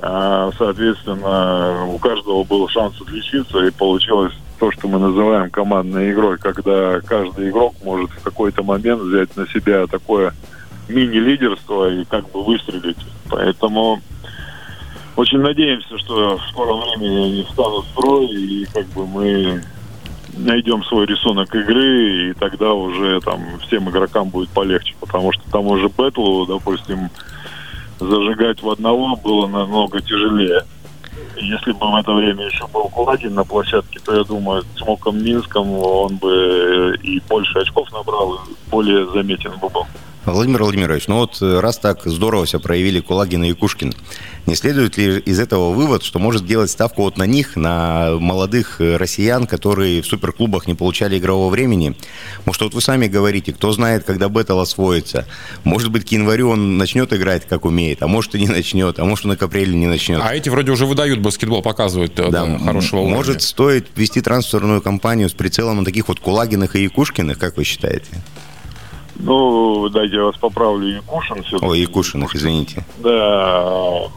а, 0.00 0.50
соответственно, 0.56 1.86
у 1.86 1.98
каждого 1.98 2.44
был 2.44 2.68
шанс 2.68 3.00
отличиться, 3.00 3.58
и 3.64 3.70
получилось 3.70 4.32
то, 4.60 4.70
что 4.70 4.88
мы 4.88 4.98
называем 4.98 5.50
командной 5.50 6.12
игрой, 6.12 6.38
когда 6.38 7.00
каждый 7.00 7.50
игрок 7.50 7.74
может 7.82 8.10
в 8.10 8.22
какой-то 8.22 8.62
момент 8.62 9.02
взять 9.02 9.36
на 9.36 9.46
себя 9.48 9.86
такое 9.86 10.32
мини-лидерство 10.88 11.90
и 11.90 12.04
как 12.04 12.30
бы 12.30 12.44
выстрелить. 12.44 12.98
Поэтому 13.28 14.00
очень 15.16 15.38
надеемся, 15.38 15.98
что 15.98 16.38
в 16.38 16.42
скором 16.50 16.80
времени 16.80 17.26
они 17.26 17.42
встанут 17.44 17.84
в 17.86 17.90
строй, 17.90 18.26
и 18.26 18.66
как 18.72 18.86
бы 18.88 19.06
мы 19.06 19.62
найдем 20.38 20.82
свой 20.84 21.06
рисунок 21.06 21.54
игры, 21.54 22.30
и 22.30 22.34
тогда 22.34 22.72
уже 22.72 23.20
там 23.20 23.40
всем 23.66 23.88
игрокам 23.90 24.28
будет 24.28 24.48
полегче, 24.50 24.94
потому 25.00 25.32
что 25.32 25.42
тому 25.50 25.76
же 25.78 25.88
Бэтлу, 25.88 26.46
допустим, 26.46 27.10
зажигать 27.98 28.62
в 28.62 28.70
одного 28.70 29.16
было 29.16 29.46
намного 29.46 30.00
тяжелее. 30.00 30.62
Если 31.36 31.72
бы 31.72 31.90
в 31.90 31.96
это 31.96 32.12
время 32.12 32.46
еще 32.46 32.66
был 32.68 32.88
Кулагин 32.88 33.34
на 33.34 33.44
площадке, 33.44 34.00
то 34.04 34.14
я 34.14 34.24
думаю, 34.24 34.64
с 34.76 34.80
Моком 34.80 35.22
Минском 35.22 35.70
он 35.72 36.16
бы 36.16 36.98
и 37.02 37.20
больше 37.28 37.58
очков 37.58 37.92
набрал, 37.92 38.34
и 38.34 38.70
более 38.70 39.06
заметен 39.06 39.52
бы 39.60 39.68
был. 39.68 39.86
Владимир 40.32 40.62
Владимирович, 40.62 41.08
ну 41.08 41.16
вот 41.16 41.38
э, 41.40 41.60
раз 41.60 41.78
так 41.78 42.02
здорово 42.04 42.46
себя 42.46 42.58
проявили 42.58 43.00
Кулагин 43.00 43.44
и 43.44 43.52
Кушкин, 43.52 43.94
не 44.46 44.54
следует 44.54 44.96
ли 44.96 45.18
из 45.18 45.40
этого 45.40 45.72
вывод, 45.72 46.02
что 46.02 46.18
может 46.18 46.46
делать 46.46 46.70
ставку 46.70 47.02
вот 47.02 47.18
на 47.18 47.24
них, 47.24 47.56
на 47.56 48.16
молодых 48.18 48.80
э, 48.80 48.96
россиян, 48.96 49.46
которые 49.46 50.00
в 50.00 50.06
суперклубах 50.06 50.66
не 50.66 50.74
получали 50.74 51.18
игрового 51.18 51.50
времени? 51.50 51.94
Может, 52.46 52.62
вот 52.62 52.74
вы 52.74 52.80
сами 52.80 53.08
говорите, 53.08 53.52
кто 53.52 53.72
знает, 53.72 54.04
когда 54.04 54.28
Беттл 54.28 54.58
освоится. 54.58 55.26
Может 55.64 55.90
быть, 55.90 56.06
к 56.06 56.12
январю 56.12 56.50
он 56.50 56.78
начнет 56.78 57.12
играть, 57.12 57.46
как 57.46 57.64
умеет, 57.64 58.02
а 58.02 58.06
может 58.06 58.34
и 58.34 58.40
не 58.40 58.48
начнет, 58.48 58.98
а 58.98 59.04
может 59.04 59.26
он 59.26 59.34
и 59.34 59.36
к 59.36 59.42
апрелю 59.42 59.74
не 59.74 59.86
начнет. 59.86 60.22
А 60.22 60.34
эти 60.34 60.48
вроде 60.48 60.70
уже 60.72 60.86
выдают 60.86 61.20
баскетбол, 61.20 61.62
показывают 61.62 62.18
э, 62.18 62.30
да, 62.30 62.46
да, 62.46 62.58
хорошего 62.58 63.00
уровня. 63.00 63.16
Может, 63.16 63.42
стоит 63.42 63.88
вести 63.96 64.20
трансферную 64.20 64.80
кампанию 64.80 65.28
с 65.28 65.32
прицелом 65.32 65.78
на 65.78 65.84
таких 65.84 66.08
вот 66.08 66.20
Кулагиных 66.20 66.74
и 66.74 66.84
Якушкиных, 66.84 67.38
как 67.38 67.56
вы 67.56 67.64
считаете? 67.64 68.08
Ну, 69.18 69.88
дайте 69.88 70.16
я 70.16 70.24
вас 70.24 70.36
поправлю, 70.36 70.88
Якушин 70.88 71.42
все 71.42 71.58
Ой, 71.60 71.80
Якушинов, 71.80 72.34
извините. 72.34 72.84
Да, 72.98 74.08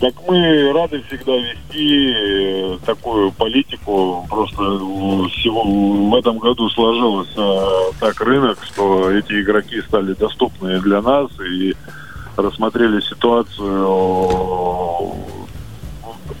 так 0.00 0.14
мы 0.28 0.72
рады 0.72 1.02
всегда 1.08 1.32
вести 1.36 2.12
э, 2.12 2.78
такую 2.84 3.32
политику. 3.32 4.26
Просто 4.28 4.62
всего 5.30 5.62
в 5.62 6.14
этом 6.14 6.38
году 6.38 6.68
сложился 6.70 7.92
так 8.00 8.20
рынок, 8.20 8.58
что 8.64 9.10
эти 9.10 9.40
игроки 9.40 9.80
стали 9.82 10.14
доступны 10.14 10.80
для 10.80 11.00
нас 11.00 11.30
и 11.40 11.74
рассмотрели 12.36 13.00
ситуацию 13.00 13.86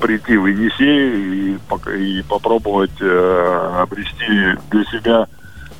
прийти 0.00 0.36
в 0.36 0.46
Енисей 0.46 1.54
и, 1.54 2.18
и 2.18 2.22
попробовать 2.22 3.00
э, 3.00 3.78
обрести 3.80 4.58
для 4.70 4.84
себя 4.84 5.26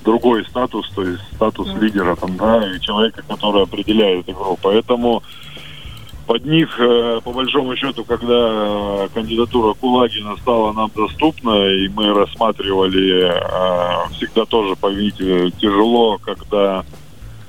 другой 0.04 0.44
статус, 0.44 0.88
то 0.94 1.02
есть 1.02 1.22
статус 1.34 1.68
лидера 1.80 2.14
там, 2.16 2.36
да, 2.36 2.70
и 2.70 2.80
человека, 2.80 3.22
который 3.26 3.62
определяет 3.62 4.28
игру. 4.28 4.58
Поэтому 4.62 5.22
под 6.26 6.44
них, 6.46 6.78
э, 6.78 7.20
по 7.22 7.32
большому 7.32 7.76
счету, 7.76 8.04
когда 8.04 9.04
э, 9.04 9.08
кандидатура 9.12 9.74
Кулагина 9.74 10.36
стала 10.38 10.72
нам 10.72 10.90
доступна, 10.94 11.68
и 11.68 11.88
мы 11.88 12.14
рассматривали, 12.14 13.30
э, 13.30 14.12
всегда 14.12 14.46
тоже, 14.46 14.74
поймите, 14.76 15.50
тяжело, 15.60 16.18
когда 16.18 16.84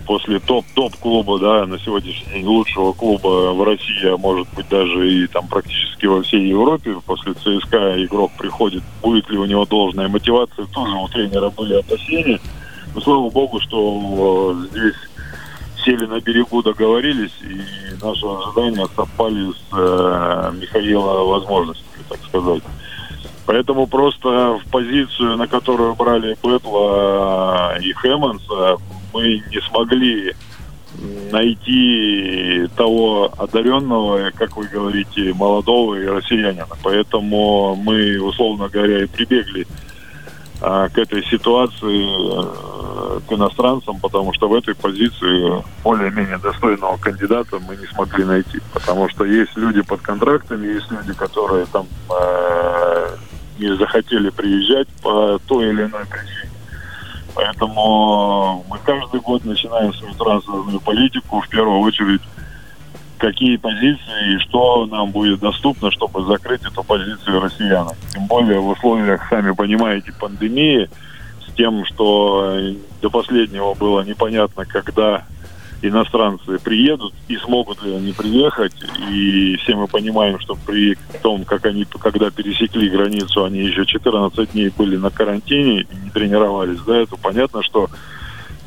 после 0.05 0.39
топ-топ 0.39 0.95
клуба, 0.97 1.39
да, 1.39 1.65
на 1.65 1.79
сегодняшний 1.79 2.33
день 2.33 2.45
лучшего 2.45 2.93
клуба 2.93 3.53
в 3.53 3.63
России, 3.63 4.07
а 4.07 4.17
может 4.17 4.47
быть 4.55 4.67
даже 4.69 5.11
и 5.11 5.27
там 5.27 5.47
практически 5.47 6.05
во 6.05 6.21
всей 6.21 6.47
Европе, 6.47 6.95
после 7.05 7.33
ЦСКА 7.33 8.03
игрок 8.03 8.31
приходит, 8.37 8.83
будет 9.01 9.29
ли 9.29 9.37
у 9.37 9.45
него 9.45 9.65
должная 9.65 10.07
мотивация, 10.07 10.65
тоже 10.67 10.95
у 10.95 11.07
тренера 11.07 11.49
были 11.49 11.75
опасения. 11.75 12.39
Но 12.93 13.01
слава 13.01 13.29
богу, 13.29 13.59
что 13.59 14.55
э, 14.55 14.67
здесь 14.71 14.95
сели 15.83 16.05
на 16.05 16.19
берегу, 16.19 16.63
договорились, 16.63 17.33
и 17.41 18.03
наши 18.03 18.25
ожидания 18.25 18.87
совпали 18.95 19.51
с 19.51 19.77
э, 19.77 20.51
Михаила 20.59 21.23
возможностями, 21.23 22.03
так 22.09 22.19
сказать. 22.27 22.63
Поэтому 23.45 23.85
просто 23.85 24.59
в 24.63 24.71
позицию, 24.71 25.37
на 25.37 25.47
которую 25.47 25.93
брали 25.95 26.35
Бэтла 26.41 27.77
и 27.79 27.93
Хэммонса, 27.93 28.77
мы 29.15 29.41
не 29.49 29.61
смогли 29.61 30.35
найти 31.31 32.67
того 32.75 33.33
одаренного, 33.37 34.31
как 34.31 34.57
вы 34.57 34.67
говорите, 34.67 35.33
молодого 35.33 35.95
и 35.95 36.05
россиянина. 36.05 36.67
Поэтому 36.83 37.75
мы, 37.75 38.19
условно 38.19 38.67
говоря, 38.67 39.03
и 39.03 39.07
прибегли 39.07 39.67
а, 40.61 40.89
к 40.89 40.97
этой 40.97 41.23
ситуации, 41.25 42.05
а, 42.07 43.19
к 43.27 43.31
иностранцам, 43.31 43.99
потому 43.99 44.33
что 44.33 44.49
в 44.49 44.53
этой 44.53 44.75
позиции 44.75 45.63
более-менее 45.83 46.37
достойного 46.37 46.97
кандидата 46.97 47.59
мы 47.59 47.75
не 47.75 47.87
смогли 47.87 48.25
найти. 48.25 48.59
Потому 48.73 49.09
что 49.09 49.25
есть 49.25 49.55
люди 49.55 49.81
под 49.81 50.01
контрактами, 50.01 50.67
есть 50.67 50.91
люди, 50.91 51.13
которые 51.13 51.65
там 51.67 51.87
а, 52.09 53.15
не 53.59 53.75
захотели 53.75 54.29
приезжать 54.29 54.87
по 55.01 55.39
той 55.47 55.69
или 55.69 55.83
иной 55.83 56.05
причине. 56.05 56.44
Поэтому 57.35 58.65
мы 58.69 58.77
каждый 58.79 59.19
год 59.19 59.43
начинаем 59.43 59.93
свою 59.93 60.13
трансферную 60.13 60.79
политику, 60.79 61.41
в 61.41 61.49
первую 61.49 61.79
очередь, 61.81 62.21
какие 63.17 63.57
позиции 63.57 64.35
и 64.35 64.39
что 64.39 64.85
нам 64.85 65.11
будет 65.11 65.41
доступно, 65.41 65.91
чтобы 65.91 66.23
закрыть 66.25 66.63
эту 66.63 66.81
позицию 66.83 67.41
россиян. 67.41 67.89
Тем 68.13 68.25
более 68.27 68.59
в 68.59 68.69
условиях, 68.69 69.27
сами 69.29 69.51
понимаете, 69.51 70.13
пандемии, 70.17 70.89
с 71.45 71.53
тем, 71.55 71.85
что 71.85 72.57
до 73.01 73.09
последнего 73.09 73.73
было 73.73 74.01
непонятно, 74.01 74.65
когда 74.65 75.25
иностранцы 75.81 76.57
приедут 76.59 77.13
и 77.27 77.37
смогут 77.37 77.83
ли 77.83 77.93
они 77.93 78.13
приехать. 78.13 78.73
И 79.09 79.55
все 79.57 79.75
мы 79.75 79.87
понимаем, 79.87 80.39
что 80.39 80.55
при 80.55 80.97
том, 81.21 81.45
как 81.45 81.65
они, 81.65 81.85
когда 81.85 82.29
пересекли 82.29 82.89
границу, 82.89 83.43
они 83.43 83.59
еще 83.59 83.85
14 83.85 84.51
дней 84.51 84.71
были 84.75 84.97
на 84.97 85.09
карантине 85.09 85.81
и 85.81 85.95
не 86.03 86.09
тренировались, 86.09 86.79
да, 86.81 86.97
это 86.97 87.15
понятно, 87.17 87.63
что 87.63 87.89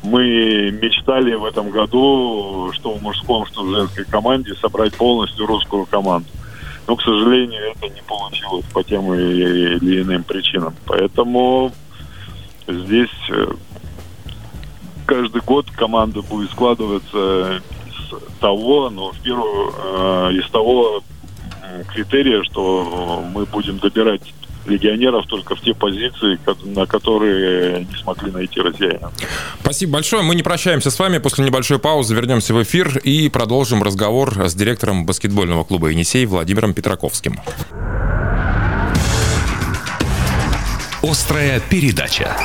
мы 0.03 0.71
мечтали 0.81 1.33
в 1.33 1.43
этом 1.43 1.71
году, 1.71 2.71
что 2.73 2.93
в 2.93 3.01
мужском, 3.01 3.45
что 3.47 3.63
в 3.63 3.71
женской 3.73 4.05
команде, 4.05 4.55
собрать 4.55 4.93
полностью 4.95 5.45
русскую 5.45 5.85
команду. 5.85 6.29
Но, 6.87 6.95
к 6.95 7.01
сожалению, 7.01 7.61
это 7.75 7.93
не 7.93 8.01
получилось 8.01 8.65
по 8.73 8.83
тем 8.83 9.13
или 9.13 10.01
иным 10.01 10.23
причинам. 10.23 10.73
Поэтому 10.85 11.71
здесь 12.67 13.09
э, 13.29 13.45
каждый 15.09 15.41
год 15.41 15.65
команда 15.71 16.21
будет 16.21 16.51
складываться 16.51 17.61
из 17.87 18.39
того, 18.39 18.91
но 18.91 19.11
в 19.11 19.19
первую 19.21 19.73
э, 19.75 20.33
из 20.33 20.47
того 20.51 21.01
критерия, 21.91 22.43
что 22.43 23.23
мы 23.33 23.47
будем 23.47 23.79
добирать 23.79 24.21
легионеров 24.67 25.25
только 25.25 25.55
в 25.55 25.61
те 25.61 25.73
позиции, 25.73 26.37
на 26.63 26.85
которые 26.85 27.85
не 27.85 27.95
смогли 27.95 28.29
найти 28.29 28.61
россияне. 28.61 28.99
Спасибо 29.61 29.93
большое. 29.93 30.21
Мы 30.21 30.35
не 30.35 30.43
прощаемся 30.43 30.91
с 30.91 30.99
вами. 30.99 31.17
После 31.17 31.43
небольшой 31.43 31.79
паузы 31.79 32.13
вернемся 32.13 32.53
в 32.53 32.61
эфир 32.61 32.99
и 32.99 33.29
продолжим 33.29 33.81
разговор 33.81 34.47
с 34.47 34.53
директором 34.53 35.07
баскетбольного 35.07 35.63
клуба 35.63 35.87
«Енисей» 35.87 36.27
Владимиром 36.27 36.75
Петраковским. 36.75 37.39
Острая 41.01 41.61
передача. 41.61 42.35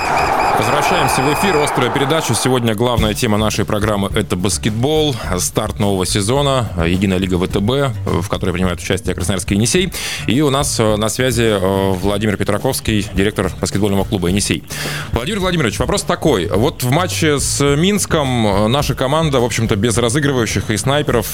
Возвращаемся 0.56 1.20
в 1.22 1.34
эфир. 1.34 1.56
Острая 1.56 1.90
передача. 1.90 2.34
Сегодня 2.36 2.76
главная 2.76 3.12
тема 3.12 3.36
нашей 3.36 3.64
программы– 3.64 4.08
это 4.14 4.36
баскетбол. 4.36 5.16
Старт 5.38 5.80
нового 5.80 6.06
сезона. 6.06 6.68
Единая 6.86 7.18
лига 7.18 7.36
ВТБ, 7.36 7.96
в 8.06 8.28
которой 8.28 8.52
принимает 8.52 8.78
участие 8.78 9.16
Красноярский 9.16 9.56
Енисей. 9.56 9.92
И 10.28 10.40
у 10.40 10.50
нас 10.50 10.78
э, 10.78 10.94
на 10.94 11.08
связи 11.08 11.42
э, 11.42 11.90
Владимир 11.94 12.36
Петраковский, 12.36 13.04
директор 13.14 13.50
баскетбольного 13.60 14.04
клуба 14.04 14.28
Енисей. 14.28 14.62
Владимир 15.10 15.40
Владимирович, 15.40 15.80
вопрос 15.80 16.02
такой. 16.02 16.46
Вот 16.46 16.84
в 16.84 16.90
матче 16.92 17.40
с 17.40 17.60
Минском 17.76 18.46
э, 18.46 18.68
наша 18.68 18.94
команда, 18.94 19.40
в 19.40 19.44
общем-то, 19.44 19.74
без 19.74 19.98
разыгрывающих 19.98 20.70
и 20.70 20.76
снайперов 20.76 21.26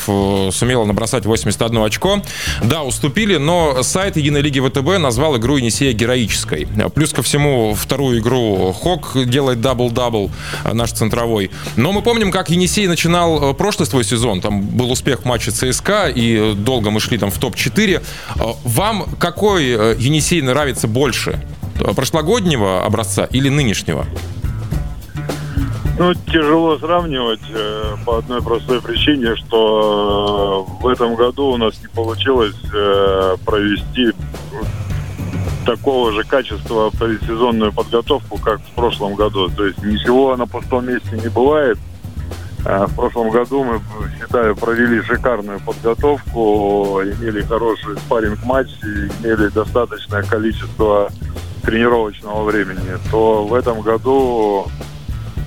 сумела 0.53 0.87
набросать 0.87 1.27
81 1.27 1.85
очко. 1.85 2.23
Да, 2.63 2.83
уступили, 2.85 3.37
но 3.37 3.83
сайт 3.83 4.17
Единой 4.17 4.41
лиги 4.41 4.61
ВТБ 4.61 4.99
назвал 4.99 5.37
игру 5.37 5.59
Енисея 5.59 5.93
героической. 5.93 6.67
Плюс 6.95 7.10
ко 7.13 7.23
всему, 7.23 7.75
вторую 7.75 8.21
игру 8.21 8.73
Хок 8.73 9.13
делает 9.27 9.61
дабл-дабл 9.61 10.31
э, 10.65 10.73
наш 10.73 10.93
центровой. 10.93 11.51
Но 11.77 11.93
мы 11.93 12.03
помним, 12.03 12.31
как 12.31 12.51
Енисей 12.51 12.87
начинал 12.87 13.51
э, 13.51 13.55
прошлый 13.55 13.87
свой 13.87 14.05
сезон. 14.05 14.41
Там 14.41 14.63
был 14.63 14.91
успех 14.91 15.21
в 15.21 15.25
матче 15.25 15.51
ЦСКА, 15.51 16.09
и 16.09 16.55
долго 16.55 16.91
мы 16.91 17.01
шли 17.01 17.19
там 17.19 17.31
в 17.31 17.39
топ-4. 17.39 18.01
Э, 18.01 18.43
вам 18.65 19.05
какой 19.19 19.97
Енисей 19.99 20.43
нравится 20.43 20.89
больше? 20.89 21.41
Прошлогоднего 21.95 22.85
образца 22.85 23.25
или 23.25 23.49
нынешнего? 23.49 24.07
Ну, 26.01 26.15
тяжело 26.15 26.79
сравнивать 26.79 27.43
э, 27.55 27.95
по 28.07 28.17
одной 28.17 28.41
простой 28.41 28.81
причине, 28.81 29.37
что 29.37 30.67
э, 30.67 30.83
в 30.83 30.87
этом 30.89 31.15
году 31.15 31.49
у 31.49 31.59
нас 31.59 31.79
не 31.83 31.89
получилось 31.89 32.57
э, 32.73 33.37
провести 33.45 34.13
такого 35.65 36.13
же 36.13 36.25
качества 36.25 36.91
предсезонную 36.91 37.73
подготовку, 37.73 38.39
как 38.39 38.61
в 38.61 38.71
прошлом 38.73 39.15
году. 39.15 39.49
То 39.49 39.67
есть 39.67 39.83
ничего 39.83 40.37
на 40.37 40.47
пустом 40.47 40.87
месте 40.87 41.13
не 41.13 41.29
бывает. 41.29 41.79
А 42.65 42.87
в 42.87 42.95
прошлом 42.95 43.31
году 43.31 43.65
мы, 43.65 43.81
считаю, 44.21 44.55
провели 44.55 45.01
шикарную 45.03 45.61
подготовку, 45.61 47.01
имели 47.03 47.41
хороший 47.41 47.97
спарринг-матч, 47.97 48.69
имели 48.83 49.49
достаточное 49.49 50.23
количество 50.23 51.11
тренировочного 51.63 52.45
времени, 52.45 52.99
то 53.11 53.47
в 53.47 53.55
этом 53.55 53.81
году 53.81 54.67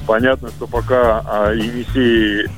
Понятно, 0.06 0.50
что 0.50 0.68
пока 0.68 1.20
о 1.20 1.54
Енисеи 1.54 2.50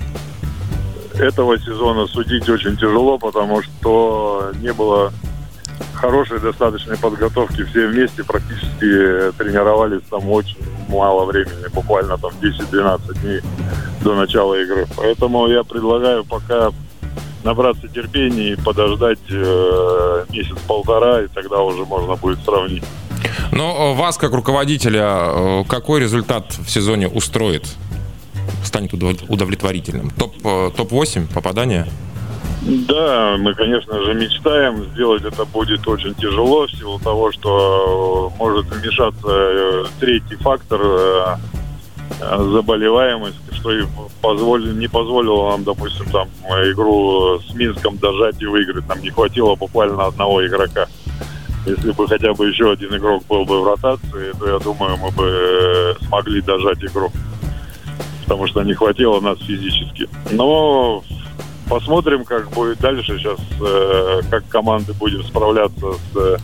этого 1.14 1.58
сезона 1.60 2.08
судить 2.08 2.50
очень 2.50 2.76
тяжело, 2.76 3.18
потому 3.18 3.62
что 3.62 4.52
не 4.60 4.74
было 4.74 5.14
хорошей 6.06 6.40
достаточной 6.40 6.98
подготовки. 6.98 7.64
Все 7.64 7.88
вместе 7.88 8.24
практически 8.24 9.32
тренировались 9.38 10.04
там 10.10 10.30
очень 10.30 10.58
мало 10.88 11.26
времени, 11.26 11.68
буквально 11.74 12.18
там 12.18 12.32
10-12 12.42 13.22
дней 13.22 13.42
до 14.02 14.16
начала 14.16 14.54
игры. 14.56 14.88
Поэтому 14.96 15.48
я 15.48 15.64
предлагаю 15.64 16.24
пока 16.24 16.70
набраться 17.44 17.88
терпения 17.88 18.54
и 18.54 18.56
подождать 18.56 19.20
э, 19.30 20.26
месяц-полтора, 20.30 21.24
и 21.24 21.28
тогда 21.28 21.62
уже 21.62 21.86
можно 21.86 22.16
будет 22.16 22.40
сравнить. 22.44 22.84
Но 23.52 23.94
э, 23.94 23.94
вас, 23.96 24.18
как 24.18 24.34
руководителя, 24.34 25.08
э, 25.08 25.64
какой 25.68 26.02
результат 26.02 26.56
в 26.58 26.70
сезоне 26.70 27.08
устроит? 27.08 27.68
Станет 28.64 28.94
удовлетворительным? 28.94 30.12
Топ, 30.12 30.36
э, 30.44 30.72
топ-8 30.76 31.34
попадания? 31.34 31.88
Да, 32.66 33.36
мы, 33.38 33.54
конечно 33.54 34.04
же, 34.04 34.14
мечтаем. 34.16 34.86
Сделать 34.86 35.24
это 35.24 35.46
будет 35.46 35.88
очень 35.88 36.16
тяжело 36.16 36.66
в 36.66 36.72
силу 36.72 37.00
того, 37.00 37.32
что 37.32 38.34
может 38.38 38.66
вмешаться 38.66 39.86
третий 40.00 40.36
фактор 40.38 41.38
заболеваемость, 42.20 43.38
что 43.52 43.72
и 43.72 43.84
позволил, 44.22 44.74
не 44.74 44.88
позволило 44.88 45.52
нам, 45.52 45.64
допустим, 45.64 46.06
там 46.12 46.28
игру 46.72 47.40
с 47.40 47.54
Минском 47.54 47.98
дожать 47.98 48.42
и 48.42 48.46
выиграть. 48.46 48.88
Нам 48.88 49.00
не 49.02 49.10
хватило 49.10 49.56
буквально 49.56 50.06
одного 50.06 50.46
игрока. 50.46 50.88
Если 51.66 51.92
бы 51.92 52.08
хотя 52.08 52.34
бы 52.34 52.48
еще 52.48 52.72
один 52.72 52.96
игрок 52.96 53.24
был 53.28 53.46
бы 53.46 53.62
в 53.62 53.68
ротации, 53.68 54.34
то 54.40 54.48
я 54.48 54.60
думаю, 54.60 54.98
мы 54.98 55.10
бы 55.12 55.26
э, 55.26 55.96
смогли 56.06 56.42
дожать 56.42 56.84
игру. 56.84 57.12
Потому 58.24 58.48
что 58.48 58.64
не 58.64 58.74
хватило 58.74 59.20
нас 59.20 59.40
физически. 59.40 60.08
Но 60.32 61.04
посмотрим, 61.70 62.24
как 62.26 62.50
будет 62.52 62.80
дальше. 62.80 63.18
Сейчас 63.18 63.40
э, 63.62 64.22
как 64.30 64.48
команды 64.48 64.94
будем 64.94 65.24
справляться 65.24 65.94
с 65.94 66.18
э, 66.18 66.38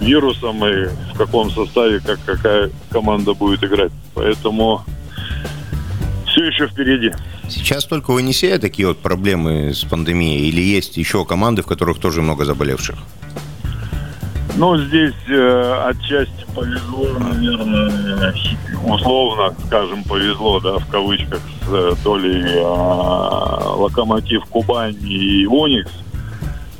вирусом 0.00 0.64
и 0.66 0.86
в 1.12 1.16
каком 1.16 1.50
составе, 1.50 2.00
как 2.00 2.18
какая 2.24 2.70
команда 2.90 3.34
будет 3.34 3.62
играть. 3.64 3.92
Поэтому 4.14 4.84
все 6.26 6.44
еще 6.44 6.66
впереди. 6.66 7.12
Сейчас 7.48 7.84
только 7.84 8.10
у 8.10 8.18
Енисея 8.18 8.58
такие 8.58 8.88
вот 8.88 8.98
проблемы 8.98 9.72
с 9.74 9.84
пандемией? 9.84 10.48
Или 10.48 10.62
есть 10.62 10.96
еще 10.96 11.24
команды, 11.24 11.62
в 11.62 11.66
которых 11.66 11.98
тоже 11.98 12.22
много 12.22 12.44
заболевших? 12.44 12.96
Ну, 14.56 14.78
здесь 14.78 15.14
э, 15.28 15.82
отчасти 15.88 16.46
повезло, 16.54 17.08
наверное, 17.18 18.32
условно, 18.86 19.52
скажем, 19.66 20.04
повезло, 20.04 20.60
да, 20.60 20.78
в 20.78 20.86
кавычках, 20.86 21.40
с 21.66 21.72
э, 21.72 21.92
долей 22.04 22.44
э, 22.44 22.62
Локомотив 22.62 24.44
Кубань 24.44 24.96
и 25.02 25.44
Уникс. 25.46 25.90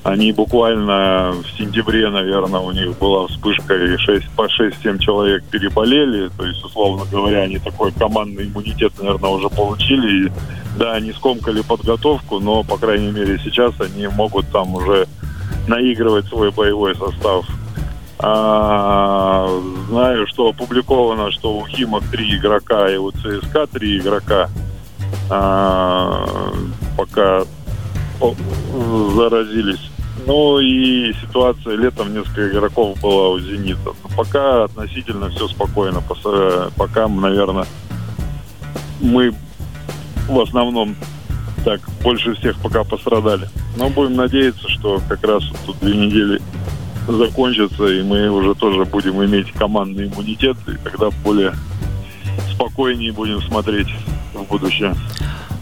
Они 0.04 0.32
буквально 0.32 1.32
в 1.32 1.58
сентябре, 1.58 2.10
наверное, 2.10 2.60
у 2.60 2.70
них 2.70 2.96
была 2.98 3.26
вспышка, 3.26 3.74
и 3.74 3.96
6, 3.96 4.28
по 4.36 4.42
6-7 4.42 4.98
человек 4.98 5.42
переболели. 5.50 6.28
То 6.36 6.46
есть, 6.46 6.62
условно 6.62 7.04
говоря, 7.10 7.40
они 7.40 7.58
такой 7.58 7.90
командный 7.90 8.46
иммунитет, 8.46 8.92
наверное, 8.98 9.30
уже 9.30 9.48
получили. 9.48 10.26
И, 10.26 10.32
да, 10.78 10.92
они 10.92 11.12
скомкали 11.12 11.62
подготовку, 11.62 12.38
но, 12.38 12.62
по 12.62 12.76
крайней 12.76 13.10
мере, 13.10 13.40
сейчас 13.42 13.72
они 13.80 14.06
могут 14.06 14.46
там 14.52 14.74
уже 14.74 15.08
наигрывать 15.66 16.26
свой 16.26 16.52
боевой 16.52 16.94
состав 16.94 17.46
а, 18.26 19.46
знаю, 19.90 20.26
что 20.26 20.48
опубликовано, 20.48 21.30
что 21.30 21.58
у 21.58 21.66
Химок 21.66 22.04
три 22.10 22.36
игрока 22.36 22.88
и 22.88 22.96
у 22.96 23.10
ЦСКА 23.10 23.66
три 23.66 23.98
игрока 23.98 24.48
а, 25.28 26.26
пока 26.96 27.42
заразились. 29.14 29.90
Ну 30.26 30.58
и 30.58 31.12
ситуация 31.20 31.76
летом 31.76 32.14
несколько 32.14 32.48
игроков 32.48 32.98
была 33.02 33.28
у 33.28 33.38
«Зенита». 33.40 33.90
Но 34.02 34.16
пока 34.16 34.64
относительно 34.64 35.28
все 35.28 35.46
спокойно. 35.48 36.02
Пока, 36.78 37.08
наверное, 37.08 37.66
мы 39.02 39.34
в 40.26 40.40
основном 40.40 40.96
так 41.62 41.80
больше 42.02 42.34
всех 42.36 42.58
пока 42.62 42.84
пострадали. 42.84 43.50
Но 43.76 43.90
будем 43.90 44.16
надеяться, 44.16 44.66
что 44.70 45.02
как 45.10 45.22
раз 45.24 45.44
тут 45.66 45.78
две 45.80 45.94
недели 45.94 46.40
закончится, 47.06 47.86
и 47.86 48.02
мы 48.02 48.30
уже 48.30 48.54
тоже 48.54 48.84
будем 48.84 49.24
иметь 49.24 49.52
командный 49.52 50.06
иммунитет, 50.06 50.56
и 50.66 50.76
тогда 50.82 51.10
более 51.22 51.54
спокойнее 52.52 53.12
будем 53.12 53.42
смотреть 53.42 53.88
в 54.32 54.42
будущее. 54.44 54.94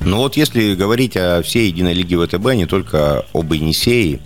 Ну 0.05 0.19
вот 0.19 0.37
если 0.37 0.75
говорить 0.75 1.17
о 1.17 1.43
всей 1.43 1.69
единой 1.69 1.95
лиге 1.95 2.19
ВТБ, 2.19 2.55
не 2.55 2.67
только 2.67 3.25
об 3.33 3.53
Енисее, 3.53 4.21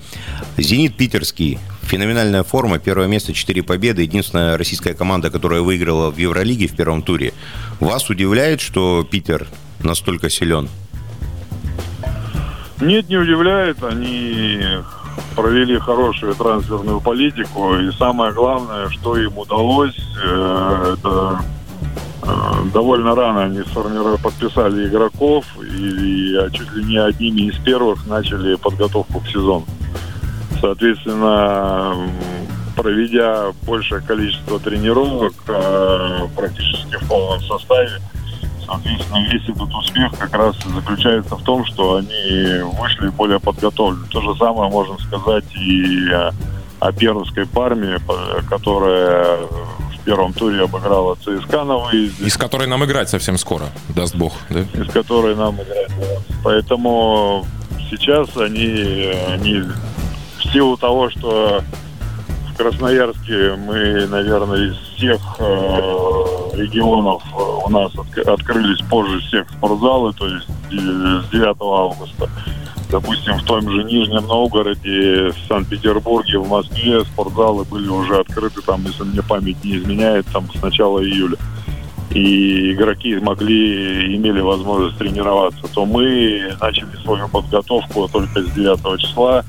«Зенит» 0.57 0.97
питерский, 0.97 1.59
феноменальная 1.83 2.43
форма, 2.43 2.79
первое 2.79 3.07
место, 3.07 3.33
четыре 3.33 3.63
победы, 3.63 4.03
единственная 4.03 4.57
российская 4.57 4.95
команда, 4.95 5.31
которая 5.31 5.61
выиграла 5.61 6.11
в 6.11 6.17
Евролиге 6.17 6.67
в 6.67 6.75
первом 6.75 7.03
туре. 7.03 7.35
Вас 7.79 8.09
удивляет, 8.09 8.61
что 8.61 9.07
Питер 9.09 9.47
настолько 9.81 10.31
силен? 10.31 10.69
Нет, 12.81 13.09
не 13.09 13.17
удивляет. 13.17 13.83
Они 13.83 14.59
провели 15.35 15.79
хорошую 15.79 16.35
трансферную 16.35 17.01
политику. 17.01 17.77
И 17.77 17.93
самое 17.93 18.33
главное, 18.33 18.89
что 18.89 19.17
им 19.17 19.39
удалось, 19.39 19.97
э, 20.23 20.95
это 20.95 21.41
э, 22.23 22.27
довольно 22.73 23.15
рано 23.15 23.45
они 23.45 23.63
сформировали, 23.63 24.17
подписали 24.17 24.89
игроков 24.89 25.45
и, 25.61 26.35
и 26.35 26.53
чуть 26.53 26.73
ли 26.73 26.85
не 26.85 26.99
одними 26.99 27.43
из 27.43 27.57
первых 27.59 28.07
начали 28.07 28.57
подготовку 28.57 29.21
к 29.21 29.29
сезону. 29.29 29.67
Соответственно, 30.61 31.95
проведя 32.77 33.53
большее 33.63 34.03
количество 34.03 34.59
тренировок 34.59 35.35
э, 35.49 36.21
практически 36.37 36.97
в 36.97 37.09
полном 37.09 37.41
составе, 37.43 38.01
Соответственно, 38.67 39.27
весь 39.29 39.49
этот 39.49 39.75
успех 39.75 40.13
как 40.19 40.35
раз 40.35 40.57
заключается 40.65 41.37
в 41.37 41.43
том, 41.43 41.65
что 41.65 41.97
они 41.97 42.63
вышли 42.81 43.09
более 43.09 43.39
подготовлены. 43.39 44.07
То 44.09 44.21
же 44.21 44.39
самое 44.39 44.71
можно 44.71 44.99
сказать 44.99 45.45
и 45.55 46.11
о 46.79 46.93
Пермской 46.93 47.47
парме, 47.47 47.99
которая 48.49 49.39
в 49.39 50.05
первом 50.05 50.33
туре 50.33 50.63
обыграла 50.63 51.17
ЦСКА 51.17 51.65
на 51.65 51.79
выезде. 51.79 52.27
Из 52.27 52.37
которой 52.37 52.69
нам 52.69 52.85
играть 52.85 53.09
совсем 53.09 53.39
скоро, 53.39 53.65
даст 53.89 54.15
бог, 54.15 54.35
да? 54.51 54.61
Из 54.61 54.91
которой 54.91 55.35
нам 55.35 55.55
играть. 55.57 55.91
Поэтому 56.45 57.47
сейчас 57.91 58.37
они, 58.37 59.13
они 59.29 59.63
в 60.39 60.53
силу 60.53 60.77
того, 60.77 61.11
что 61.11 61.63
в 62.53 62.57
Красноярске 62.57 63.57
мы, 63.57 64.07
наверное, 64.07 64.71
из 64.71 64.77
всех 64.97 65.21
э, 65.39 66.36
регионов 66.57 67.23
э, 67.33 67.67
у 67.67 67.71
нас 67.71 67.93
от, 67.95 68.19
открылись 68.27 68.81
позже 68.89 69.21
всех 69.21 69.49
спортзалы, 69.51 70.13
то 70.13 70.27
есть 70.27 70.47
с 70.71 71.31
9 71.31 71.57
августа. 71.61 72.29
Допустим, 72.91 73.35
в 73.39 73.45
том 73.45 73.69
же 73.69 73.83
Нижнем 73.83 74.27
Новгороде, 74.27 75.31
в 75.31 75.49
Санкт-Петербурге, 75.49 76.39
в 76.39 76.49
Москве 76.49 77.05
спортзалы 77.05 77.65
были 77.65 77.89
уже 77.89 78.21
открыты, 78.21 78.63
там, 78.63 78.85
если 78.85 79.03
мне 79.03 79.23
память 79.23 79.63
не 79.65 79.77
изменяет, 79.77 80.27
там 80.33 80.49
с 80.53 80.63
начала 80.63 81.03
июля. 81.03 81.37
И 82.11 82.73
игроки 82.73 83.17
могли, 83.17 84.17
имели 84.17 84.41
возможность 84.41 84.99
тренироваться, 84.99 85.67
то 85.75 85.85
мы 85.85 86.57
начали 86.61 86.97
свою 87.03 87.29
подготовку 87.29 88.09
только 88.09 88.43
с 88.43 88.51
9 88.53 89.01
числа. 89.01 89.45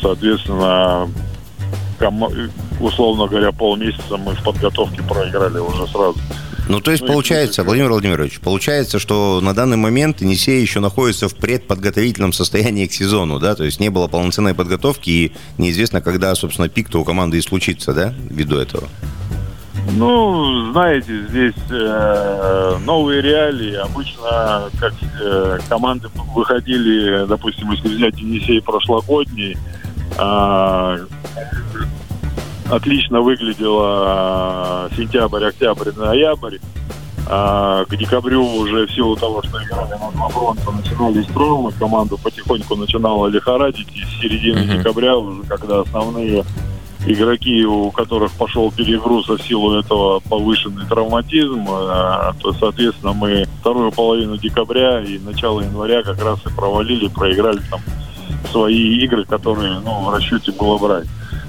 Соответственно, 0.00 1.08
условно 2.80 3.26
говоря, 3.26 3.52
полмесяца 3.52 4.16
мы 4.16 4.34
в 4.34 4.42
подготовке 4.42 5.02
проиграли 5.02 5.58
уже 5.58 5.86
сразу. 5.88 6.18
Ну, 6.68 6.80
то 6.80 6.90
есть, 6.90 7.02
ну, 7.02 7.12
получается, 7.12 7.62
Владимир 7.62 7.90
Владимирович, 7.90 8.40
получается, 8.40 8.98
что 8.98 9.40
на 9.40 9.54
данный 9.54 9.76
момент 9.76 10.20
Енисей 10.20 10.60
еще 10.60 10.80
находится 10.80 11.28
в 11.28 11.36
предподготовительном 11.36 12.32
состоянии 12.32 12.86
к 12.86 12.92
сезону, 12.92 13.38
да? 13.38 13.54
То 13.54 13.62
есть 13.62 13.78
не 13.78 13.88
было 13.88 14.08
полноценной 14.08 14.54
подготовки, 14.54 15.10
и 15.10 15.32
неизвестно, 15.58 16.00
когда, 16.00 16.34
собственно, 16.34 16.68
пик-то 16.68 17.00
у 17.00 17.04
команды 17.04 17.38
и 17.38 17.40
случится, 17.40 17.92
да, 17.92 18.12
ввиду 18.30 18.56
этого? 18.56 18.88
Ну, 19.92 20.72
знаете, 20.72 21.26
здесь 21.28 21.54
э, 21.70 22.78
новые 22.84 23.22
реалии. 23.22 23.74
Обычно, 23.74 24.68
как 24.80 24.92
э, 25.22 25.58
команды 25.68 26.08
выходили, 26.34 27.24
допустим, 27.26 27.70
если 27.70 27.88
взять 27.88 28.18
Енисей 28.18 28.60
прошлогодний, 28.60 29.56
э, 30.18 31.06
отлично 32.70 33.20
выглядела 33.20 34.88
сентябрь, 34.96 35.44
октябрь, 35.44 35.92
ноябрь. 35.96 36.58
А 37.28 37.84
к 37.86 37.96
декабрю 37.96 38.44
уже 38.44 38.86
в 38.86 38.92
силу 38.92 39.16
того, 39.16 39.42
что 39.42 39.62
играли 39.62 39.90
на 39.90 40.12
два 40.12 40.28
фронта, 40.28 40.70
начинались 40.70 41.26
травмы, 41.26 41.72
команду 41.72 42.18
потихоньку 42.18 42.76
начинала 42.76 43.26
лихорадить, 43.26 43.88
и 43.96 44.04
с 44.04 44.20
середины 44.20 44.58
mm-hmm. 44.58 44.78
декабря 44.78 45.16
уже, 45.16 45.42
когда 45.42 45.80
основные 45.80 46.44
игроки, 47.04 47.64
у 47.64 47.90
которых 47.90 48.30
пошел 48.32 48.70
перегруз 48.70 49.28
в 49.28 49.40
силу 49.42 49.76
этого 49.76 50.20
повышенный 50.20 50.86
травматизм, 50.86 51.66
а, 51.68 52.32
то, 52.40 52.52
соответственно, 52.52 53.12
мы 53.12 53.46
вторую 53.60 53.90
половину 53.90 54.36
декабря 54.36 55.00
и 55.00 55.18
начало 55.18 55.62
января 55.62 56.04
как 56.04 56.22
раз 56.22 56.38
и 56.46 56.48
провалили, 56.50 57.08
проиграли 57.08 57.60
там 57.70 57.80
свои 58.52 58.98
игры, 58.98 59.24
которые 59.24 59.80
ну, 59.80 60.04
в 60.04 60.14
расчете 60.14 60.52
было 60.52 60.78
брать. 60.78 61.08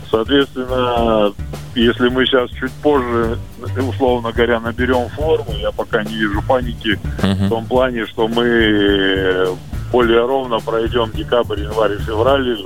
Соответственно, 0.09 1.33
если 1.75 2.09
мы 2.09 2.25
сейчас 2.25 2.49
чуть 2.51 2.71
позже, 2.71 3.37
условно 3.77 4.31
говоря, 4.31 4.59
наберем 4.59 5.09
форму, 5.09 5.51
я 5.59 5.71
пока 5.71 6.03
не 6.03 6.15
вижу 6.15 6.41
паники 6.41 6.99
uh-huh. 7.21 7.45
в 7.45 7.49
том 7.49 7.65
плане, 7.65 8.05
что 8.05 8.27
мы 8.27 9.47
более 9.91 10.25
ровно 10.25 10.59
пройдем 10.59 11.11
декабрь, 11.11 11.61
январь, 11.61 11.97
февраль, 11.99 12.57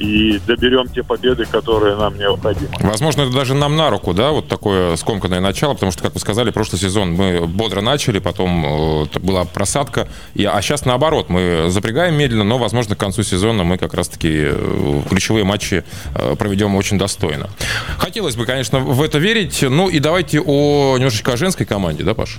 и 0.00 0.40
доберем 0.46 0.88
те 0.88 1.02
победы, 1.02 1.44
которые 1.44 1.94
нам 1.94 2.16
необходимы. 2.16 2.70
Возможно, 2.80 3.22
это 3.22 3.32
даже 3.32 3.54
нам 3.54 3.76
на 3.76 3.90
руку, 3.90 4.14
да, 4.14 4.30
вот 4.30 4.48
такое 4.48 4.96
скомканное 4.96 5.40
начало, 5.40 5.74
потому 5.74 5.92
что, 5.92 6.02
как 6.02 6.14
вы 6.14 6.20
сказали, 6.20 6.50
прошлый 6.50 6.80
сезон 6.80 7.12
мы 7.12 7.46
бодро 7.46 7.82
начали, 7.82 8.18
потом 8.18 9.04
э, 9.04 9.18
была 9.20 9.44
просадка, 9.44 10.08
и, 10.34 10.44
а 10.44 10.60
сейчас 10.62 10.86
наоборот, 10.86 11.28
мы 11.28 11.66
запрягаем 11.68 12.14
медленно, 12.14 12.44
но, 12.44 12.56
возможно, 12.56 12.96
к 12.96 12.98
концу 12.98 13.22
сезона 13.22 13.62
мы 13.62 13.76
как 13.76 13.92
раз-таки 13.92 14.30
э, 14.32 15.02
ключевые 15.10 15.44
матчи 15.44 15.84
э, 16.14 16.34
проведем 16.34 16.76
очень 16.76 16.98
достойно. 16.98 17.50
Хотелось 17.98 18.36
бы, 18.36 18.46
конечно, 18.46 18.78
в 18.78 19.02
это 19.02 19.18
верить, 19.18 19.62
ну 19.62 19.90
и 19.90 19.98
давайте 19.98 20.40
о 20.40 20.96
немножечко 20.96 21.34
о 21.34 21.36
женской 21.36 21.66
команде, 21.66 22.04
да, 22.04 22.14
Паш? 22.14 22.38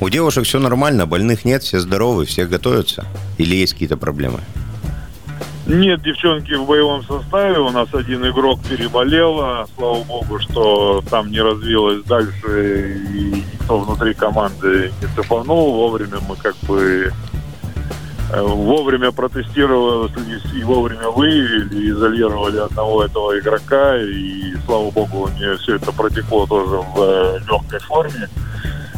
У 0.00 0.08
девушек 0.08 0.44
все 0.44 0.58
нормально, 0.58 1.06
больных 1.06 1.44
нет, 1.44 1.62
все 1.62 1.80
здоровы, 1.80 2.24
все 2.24 2.46
готовятся? 2.46 3.04
Или 3.36 3.56
есть 3.56 3.74
какие-то 3.74 3.98
проблемы? 3.98 4.40
Нет, 5.66 6.02
девчонки 6.02 6.54
в 6.54 6.66
боевом 6.66 7.04
составе. 7.04 7.58
У 7.60 7.70
нас 7.70 7.88
один 7.94 8.28
игрок 8.28 8.60
переболел. 8.68 9.40
А, 9.40 9.66
слава 9.76 10.02
богу, 10.02 10.38
что 10.40 11.02
там 11.08 11.30
не 11.30 11.40
развилось 11.40 12.02
дальше 12.04 12.98
и 13.14 13.44
никто 13.52 13.78
внутри 13.78 14.12
команды 14.14 14.92
не 15.00 15.08
цепанул. 15.14 15.74
Вовремя 15.74 16.18
мы 16.28 16.34
как 16.34 16.56
бы 16.66 17.12
э, 18.32 18.42
вовремя 18.42 19.12
протестировали 19.12 20.10
и 20.52 20.64
вовремя 20.64 21.08
выявили, 21.10 21.90
изолировали 21.90 22.58
одного 22.58 23.04
этого 23.04 23.38
игрока. 23.38 23.98
И 23.98 24.56
слава 24.66 24.90
богу, 24.90 25.26
у 25.26 25.28
нее 25.28 25.56
все 25.58 25.76
это 25.76 25.92
протекло 25.92 26.44
тоже 26.46 26.78
в 26.78 27.00
э, 27.00 27.38
легкой 27.48 27.78
форме. 27.78 28.28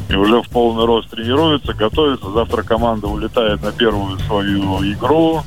И 0.09 0.15
уже 0.15 0.41
в 0.41 0.49
полный 0.49 0.87
рост 0.87 1.11
тренируется, 1.11 1.75
готовится. 1.75 2.31
Завтра 2.31 2.63
команда 2.63 3.07
улетает 3.07 3.63
на 3.63 3.71
первую 3.71 4.19
свою 4.21 4.83
игру 4.93 5.43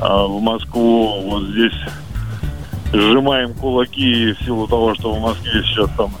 в 0.00 0.40
Москву. 0.40 1.22
Вот 1.22 1.44
здесь 1.48 1.74
сжимаем 2.92 3.54
кулаки 3.54 4.32
в 4.32 4.44
силу 4.44 4.66
того, 4.66 4.94
что 4.94 5.12
в 5.12 5.20
Москве 5.20 5.62
сейчас 5.62 5.90
там 5.96 6.12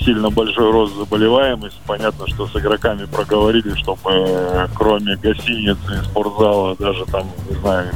сильно 0.00 0.30
большой 0.30 0.70
рост 0.70 0.94
заболеваемости. 0.96 1.78
Понятно, 1.86 2.26
что 2.28 2.46
с 2.46 2.56
игроками 2.56 3.06
проговорили, 3.06 3.74
чтобы 3.74 4.68
кроме 4.74 5.16
гостиницы 5.16 6.00
и 6.00 6.04
спортзала 6.04 6.76
даже 6.76 7.04
там, 7.06 7.26
не 7.48 7.56
знаю, 7.56 7.92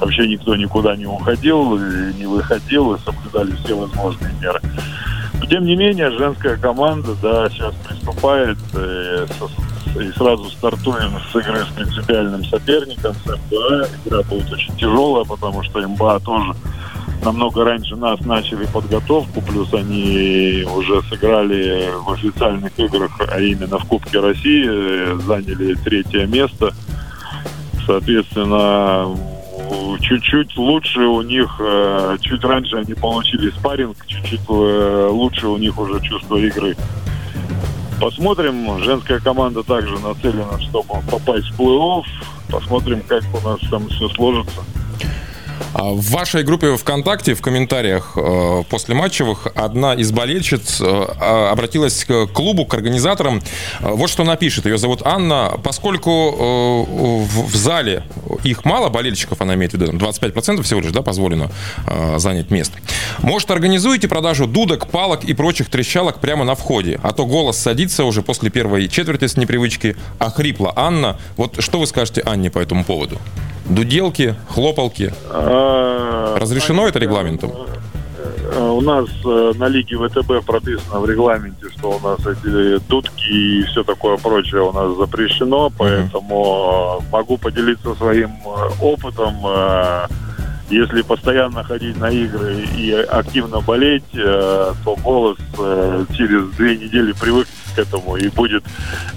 вообще 0.00 0.26
никто 0.28 0.56
никуда 0.56 0.96
не 0.96 1.06
уходил, 1.06 1.78
не 1.78 2.26
выходил 2.26 2.94
и 2.94 3.00
соблюдали 3.00 3.52
все 3.64 3.74
возможные 3.74 4.32
меры. 4.40 4.60
Но, 5.38 5.46
тем 5.46 5.64
не 5.64 5.76
менее, 5.76 6.10
женская 6.12 6.56
команда, 6.56 7.14
да, 7.22 7.48
сейчас 7.50 7.74
приступает 7.86 8.58
э, 8.74 9.26
со, 9.38 9.48
и 9.94 10.12
сразу 10.12 10.44
стартуем 10.50 11.12
с 11.30 11.36
игры 11.36 11.64
с 11.64 11.74
принципиальным 11.74 12.44
соперником, 12.44 13.14
с 13.14 13.26
МБА. 13.26 13.88
Игра 14.04 14.22
будет 14.22 14.52
очень 14.52 14.76
тяжелая, 14.76 15.24
потому 15.24 15.62
что 15.62 15.86
МБА 15.86 16.20
тоже 16.20 16.54
намного 17.24 17.64
раньше 17.64 17.96
нас 17.96 18.20
начали 18.20 18.66
подготовку, 18.66 19.40
плюс 19.40 19.72
они 19.74 20.64
уже 20.74 21.02
сыграли 21.08 21.90
в 22.04 22.12
официальных 22.12 22.78
играх, 22.78 23.10
а 23.28 23.40
именно 23.40 23.78
в 23.78 23.84
Кубке 23.86 24.20
России, 24.20 25.20
заняли 25.22 25.74
третье 25.74 26.26
место. 26.26 26.72
Соответственно, 27.86 29.16
чуть-чуть 30.00 30.56
лучше 30.56 31.00
у 31.00 31.22
них, 31.22 31.48
э, 31.60 32.16
чуть 32.20 32.44
раньше 32.44 32.76
они 32.76 32.94
получили 32.94 33.50
спарринг, 33.50 33.96
чуть-чуть 34.06 34.40
э, 34.48 35.08
лучше 35.10 35.48
у 35.48 35.56
них 35.56 35.78
уже 35.78 36.00
чувство 36.00 36.36
игры. 36.36 36.76
Посмотрим. 38.00 38.82
Женская 38.82 39.20
команда 39.20 39.62
также 39.62 39.98
нацелена, 39.98 40.60
чтобы 40.60 41.00
попасть 41.10 41.46
в 41.50 41.60
плей-офф. 41.60 42.04
Посмотрим, 42.50 43.02
как 43.06 43.24
у 43.32 43.48
нас 43.48 43.58
там 43.70 43.88
все 43.88 44.08
сложится. 44.10 44.60
А 45.78 45.90
в 45.90 46.00
вашей 46.10 46.42
группе 46.42 46.76
ВКонтакте 46.76 47.34
в 47.34 47.42
комментариях 47.42 48.12
э, 48.16 48.62
после 48.68 48.94
матчевых 48.94 49.46
одна 49.54 49.94
из 49.94 50.10
болельщиц 50.10 50.80
э, 50.80 50.86
обратилась 51.50 52.04
к 52.04 52.26
клубу, 52.28 52.64
к 52.64 52.74
организаторам. 52.74 53.42
Э, 53.80 53.90
вот 53.92 54.08
что 54.08 54.24
напишет. 54.24 54.64
Ее 54.66 54.78
зовут 54.78 55.02
Анна. 55.04 55.52
Поскольку 55.62 56.86
в 56.86 57.54
зале 57.54 58.04
их 58.42 58.64
мало, 58.64 58.88
болельщиков 58.88 59.40
она 59.40 59.54
имеет 59.54 59.72
в 59.72 59.74
виду, 59.74 59.92
25% 59.92 60.62
всего 60.62 60.80
лишь 60.80 60.92
да, 60.92 61.02
позволено 61.02 61.50
занять 62.16 62.50
место. 62.50 62.78
Может, 63.18 63.50
организуете 63.50 64.08
продажу 64.08 64.46
дудок, 64.46 64.88
палок 64.88 65.24
и 65.24 65.34
прочих 65.34 65.68
трещалок 65.68 66.20
прямо 66.20 66.44
на 66.44 66.54
входе? 66.54 66.98
А 67.02 67.12
то 67.12 67.26
голос 67.26 67.58
садится 67.58 68.04
уже 68.04 68.22
после 68.22 68.50
первой 68.50 68.88
четверти 68.88 69.26
с 69.26 69.36
непривычки, 69.36 69.96
а 70.18 70.30
хрипла 70.30 70.72
Анна. 70.76 71.18
Вот 71.36 71.62
что 71.62 71.78
вы 71.78 71.86
скажете 71.86 72.22
Анне 72.22 72.50
по 72.50 72.58
этому 72.58 72.84
поводу? 72.84 73.18
Дуделки, 73.68 74.34
хлопалки. 74.48 75.12
А, 75.30 76.38
Разрешено 76.38 76.86
это 76.86 76.98
регламентом? 76.98 77.52
Э, 78.52 78.60
у 78.60 78.80
нас 78.80 79.06
э, 79.24 79.52
на 79.56 79.68
лиге 79.68 79.96
ВТБ 79.96 80.46
прописано 80.46 81.00
в 81.00 81.10
регламенте, 81.10 81.66
что 81.76 81.90
у 81.90 82.00
нас 82.00 82.20
эти 82.20 82.78
дудки 82.88 83.28
и 83.28 83.62
все 83.64 83.82
такое 83.82 84.16
прочее 84.18 84.62
у 84.62 84.72
нас 84.72 84.96
запрещено, 84.96 85.70
поэтому 85.76 87.02
могу 87.10 87.38
поделиться 87.38 87.94
своим 87.94 88.30
опытом. 88.80 89.34
Если 90.68 91.02
постоянно 91.02 91.62
ходить 91.62 91.96
на 91.96 92.10
игры 92.10 92.56
и 92.76 92.90
активно 92.92 93.60
болеть, 93.60 94.02
то 94.12 94.96
голос 95.04 95.36
через 96.16 96.48
две 96.56 96.76
недели 96.76 97.12
привыкнет 97.12 97.65
к 97.76 97.78
этому 97.78 98.16
и 98.16 98.28
будет, 98.28 98.64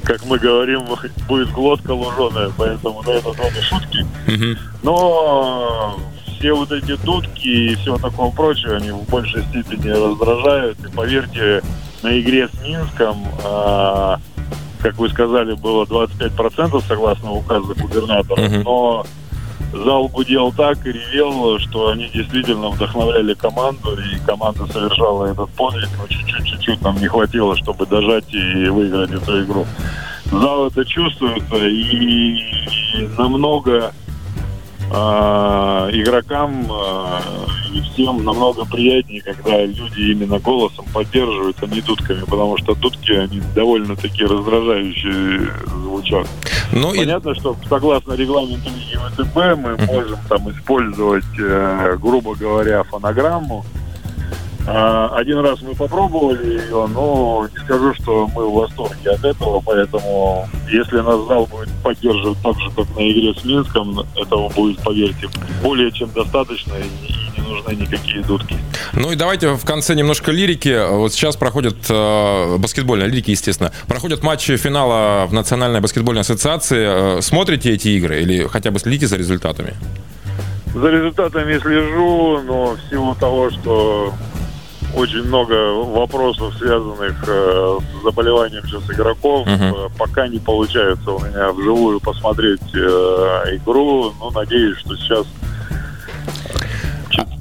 как 0.03 0.25
мы 0.25 0.37
говорим, 0.37 0.83
будет 1.27 1.51
глотка 1.51 1.91
луженая, 1.91 2.51
поэтому 2.57 3.01
на 3.03 3.11
это 3.11 3.31
только 3.33 3.61
шутки. 3.61 4.05
Но 4.83 5.97
все 6.37 6.53
вот 6.53 6.71
эти 6.71 6.95
дудки 6.97 7.47
и 7.47 7.75
все 7.75 7.97
такое 7.97 8.31
прочее, 8.31 8.75
они 8.75 8.91
в 8.91 9.03
большей 9.09 9.43
степени 9.43 9.89
раздражают. 9.89 10.77
И 10.85 10.89
поверьте, 10.91 11.61
на 12.01 12.19
игре 12.19 12.47
с 12.47 12.61
Минском, 12.61 13.17
а, 13.43 14.19
как 14.81 14.97
вы 14.97 15.09
сказали, 15.09 15.53
было 15.53 15.85
25% 15.85 16.81
согласно 16.87 17.31
указу 17.31 17.75
губернатора, 17.75 18.49
но 18.63 19.05
зал 19.71 20.07
гудел 20.07 20.51
так 20.51 20.85
и 20.85 20.91
ревел, 20.91 21.59
что 21.59 21.89
они 21.89 22.09
действительно 22.13 22.69
вдохновляли 22.69 23.33
команду, 23.33 23.97
и 23.97 24.19
команда 24.25 24.65
совершала 24.67 25.25
этот 25.25 25.49
подвиг, 25.51 25.89
но 25.97 26.07
чуть-чуть, 26.07 26.81
нам 26.81 26.97
не 26.99 27.07
хватило, 27.07 27.55
чтобы 27.57 27.85
дожать 27.85 28.33
и 28.33 28.67
выиграть 28.69 29.11
эту 29.11 29.43
игру. 29.43 29.65
Зал 30.31 30.67
это 30.67 30.85
чувствуется, 30.85 31.55
и 31.55 33.07
намного 33.17 33.93
игрокам 34.91 36.67
э, 36.69 37.19
и 37.73 37.81
всем 37.81 38.23
намного 38.23 38.65
приятнее, 38.65 39.21
когда 39.21 39.65
люди 39.65 40.11
именно 40.11 40.39
голосом 40.39 40.85
поддерживают, 40.93 41.57
а 41.61 41.67
не 41.67 41.81
дудками, 41.81 42.21
потому 42.21 42.57
что 42.57 42.75
дудки, 42.75 43.11
они 43.11 43.41
довольно-таки 43.55 44.23
раздражающие 44.25 45.51
звучат. 45.67 46.27
Ну, 46.71 46.93
Понятно, 46.95 47.29
и... 47.31 47.35
что 47.35 47.55
согласно 47.67 48.13
регламенту 48.13 48.69
Лиги 48.69 48.97
ВТБ 48.97 49.35
мы 49.35 49.71
uh-huh. 49.71 49.85
можем 49.85 50.19
там 50.27 50.49
использовать, 50.51 51.39
э, 51.39 51.97
грубо 51.99 52.35
говоря, 52.35 52.83
фонограмму, 52.83 53.65
А, 54.67 55.15
один 55.15 55.39
раз 55.39 55.61
мы 55.61 55.73
попробовали 55.73 56.61
ее, 56.61 56.87
но 56.87 57.47
не 57.51 57.57
скажу, 57.63 57.93
что 57.95 58.27
мы 58.27 58.47
в 58.47 58.53
восторге 58.53 59.11
от 59.11 59.23
этого, 59.23 59.61
поэтому 59.65 60.47
если 60.71 60.97
нас 60.97 61.27
зал 61.27 61.45
будет 61.45 61.69
поддерживать 61.83 62.37
так 62.41 62.59
же, 62.59 62.69
как 62.75 62.95
на 62.95 63.11
игре 63.11 63.33
с 63.33 63.43
Минском, 63.43 63.99
этого 64.15 64.49
будет, 64.49 64.79
поверьте, 64.79 65.29
более 65.63 65.91
чем 65.91 66.09
достаточно 66.11 66.73
и 66.75 67.39
не 67.39 67.47
нужны 67.47 67.73
никакие 67.73 68.21
дудки. 68.23 68.55
Ну 68.93 69.11
и 69.11 69.15
давайте 69.15 69.53
в 69.53 69.65
конце 69.65 69.95
немножко 69.95 70.31
лирики. 70.31 70.89
Вот 70.89 71.13
сейчас 71.13 71.35
проходят 71.35 71.77
э, 71.89 72.57
баскетбольная 72.57 73.07
лирики, 73.07 73.31
естественно. 73.31 73.71
Проходят 73.87 74.23
матчи 74.23 74.55
финала 74.57 75.25
в 75.27 75.33
Национальной 75.33 75.81
баскетбольной 75.81 76.21
ассоциации. 76.21 77.17
Э, 77.17 77.21
смотрите 77.21 77.71
эти 77.71 77.89
игры 77.89 78.21
или 78.21 78.47
хотя 78.47 78.71
бы 78.71 78.79
следите 78.79 79.07
за 79.07 79.17
результатами? 79.17 79.73
За 80.73 80.89
результатами 80.89 81.57
слежу, 81.57 82.41
но 82.43 82.75
в 82.75 82.79
силу 82.89 83.15
того, 83.15 83.49
что 83.49 84.13
очень 84.95 85.23
много 85.23 85.53
вопросов, 85.83 86.53
связанных 86.57 87.23
э, 87.27 87.77
с 87.79 88.03
заболеванием 88.03 88.63
сейчас 88.65 88.83
игроков. 88.89 89.47
Uh-huh. 89.47 89.91
Пока 89.97 90.27
не 90.27 90.39
получается 90.39 91.11
у 91.11 91.19
меня 91.19 91.51
вживую 91.51 91.99
посмотреть 91.99 92.61
э, 92.73 93.57
игру. 93.57 94.13
Но 94.19 94.31
надеюсь, 94.31 94.77
что 94.79 94.95
сейчас 94.95 95.25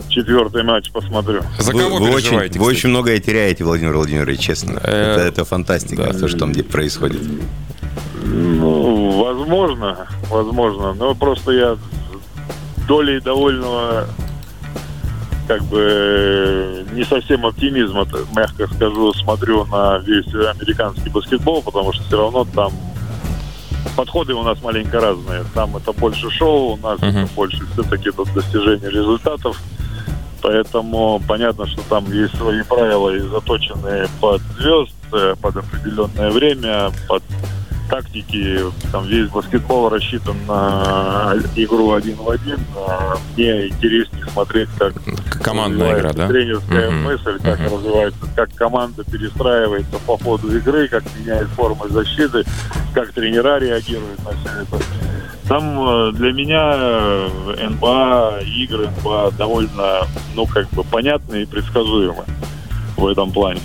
четвертый 0.08 0.62
матч 0.62 0.90
посмотрю. 0.90 1.42
За 1.58 1.72
кого 1.72 1.98
вы, 1.98 2.10
вы 2.10 2.16
очень, 2.16 2.58
вы 2.58 2.66
очень 2.66 2.88
многое 2.88 3.20
теряете, 3.20 3.64
Владимир 3.64 3.96
Владимирович, 3.96 4.40
честно. 4.40 4.80
Э, 4.82 5.12
это, 5.12 5.20
это 5.20 5.44
фантастика, 5.44 6.12
да. 6.12 6.18
то, 6.18 6.28
что 6.28 6.38
там 6.38 6.52
происходит. 6.54 7.22
Ну, 8.24 9.22
возможно, 9.22 10.08
возможно. 10.28 10.94
Но 10.94 11.14
просто 11.14 11.52
я 11.52 11.76
долей 12.86 13.20
довольного 13.20 14.08
как 15.48 15.62
бы 15.62 16.86
не 16.92 17.04
совсем 17.04 17.46
оптимизма, 17.46 18.06
мягко 18.36 18.68
скажу, 18.68 19.12
смотрю 19.14 19.64
на 19.64 19.98
весь 19.98 20.26
американский 20.26 21.08
баскетбол, 21.08 21.62
потому 21.62 21.92
что 21.94 22.04
все 22.04 22.18
равно 22.18 22.46
там 22.54 22.70
подходы 23.96 24.34
у 24.34 24.42
нас 24.42 24.62
маленько 24.62 25.00
разные. 25.00 25.44
Там 25.54 25.76
это 25.76 25.92
больше 25.92 26.30
шоу, 26.30 26.74
у 26.74 26.76
нас 26.76 27.00
uh-huh. 27.00 27.24
это 27.24 27.34
больше 27.34 27.66
все-таки 27.72 28.10
достижение 28.34 28.90
результатов. 28.90 29.58
Поэтому 30.42 31.20
понятно, 31.26 31.66
что 31.66 31.82
там 31.88 32.12
есть 32.12 32.36
свои 32.36 32.62
правила 32.62 33.10
и 33.10 33.18
заточенные 33.18 34.06
под 34.20 34.40
звезд, 34.58 34.94
э, 35.12 35.34
под 35.40 35.56
определенное 35.56 36.30
время, 36.30 36.90
под 37.08 37.22
тактики, 37.88 38.60
там 38.92 39.06
весь 39.06 39.28
баскетбол 39.28 39.88
рассчитан 39.88 40.36
на 40.46 41.34
игру 41.56 41.92
один 41.92 42.16
в 42.16 42.30
один. 42.30 42.58
Мне 43.36 43.68
интереснее 43.68 44.24
смотреть, 44.26 44.68
как 44.78 44.94
командная 45.42 45.98
игра, 45.98 46.12
да? 46.12 46.28
Тренерская 46.28 46.90
mm-hmm. 46.90 47.02
мысль, 47.02 47.38
как 47.42 47.60
mm-hmm. 47.60 47.76
развивается, 47.76 48.20
как 48.36 48.54
команда 48.54 49.04
перестраивается 49.04 49.98
по 50.06 50.18
ходу 50.18 50.56
игры, 50.56 50.88
как 50.88 51.04
меняет 51.18 51.48
формы 51.48 51.88
защиты, 51.88 52.44
как 52.94 53.12
тренера 53.12 53.58
реагируют 53.58 54.18
на 54.24 54.30
все 54.30 54.62
это. 54.62 54.84
Там 55.48 55.80
э, 55.80 56.12
для 56.12 56.32
меня 56.32 56.74
э, 56.76 57.68
НБА, 57.70 58.40
игры 58.44 58.88
НБА 58.98 59.32
довольно, 59.38 60.02
ну, 60.34 60.46
как 60.46 60.68
бы 60.70 60.84
понятны 60.84 61.42
и 61.42 61.46
предсказуемы 61.46 62.24
в 62.96 63.06
этом 63.06 63.32
плане. 63.32 63.60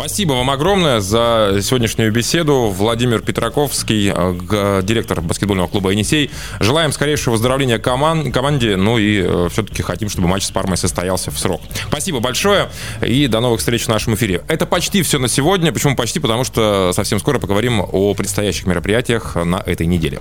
Спасибо 0.00 0.32
вам 0.32 0.48
огромное 0.48 1.00
за 1.00 1.58
сегодняшнюю 1.62 2.10
беседу. 2.10 2.72
Владимир 2.74 3.20
Петраковский, 3.20 4.10
э, 4.10 4.80
директор 4.82 5.20
баскетбольного 5.20 5.68
клуба 5.68 5.90
«Енисей». 5.90 6.30
Желаем 6.58 6.90
скорейшего 6.92 7.32
выздоровления 7.32 7.78
коман- 7.78 8.32
команде, 8.32 8.76
ну 8.76 8.96
и 8.96 9.20
э, 9.22 9.48
все-таки 9.52 9.82
хотим, 9.82 10.08
чтобы 10.08 10.26
матч 10.26 10.44
с 10.44 10.50
Пармой 10.50 10.78
состоялся 10.78 11.30
в 11.30 11.38
срок. 11.38 11.60
Спасибо 11.88 12.20
большое 12.20 12.70
и 13.06 13.26
до 13.26 13.40
новых 13.40 13.60
встреч 13.60 13.84
в 13.84 13.88
нашем 13.88 14.14
эфире. 14.14 14.42
Это 14.48 14.64
почти 14.64 15.02
все 15.02 15.18
на 15.18 15.28
сегодня. 15.28 15.70
Почему 15.70 15.94
почти? 15.94 16.18
Потому 16.18 16.44
что 16.44 16.92
совсем 16.94 17.20
скоро 17.20 17.38
поговорим 17.38 17.82
о 17.82 18.14
предстоящих 18.14 18.66
мероприятиях 18.66 19.36
на 19.36 19.56
этой 19.56 19.84
неделе. 19.84 20.20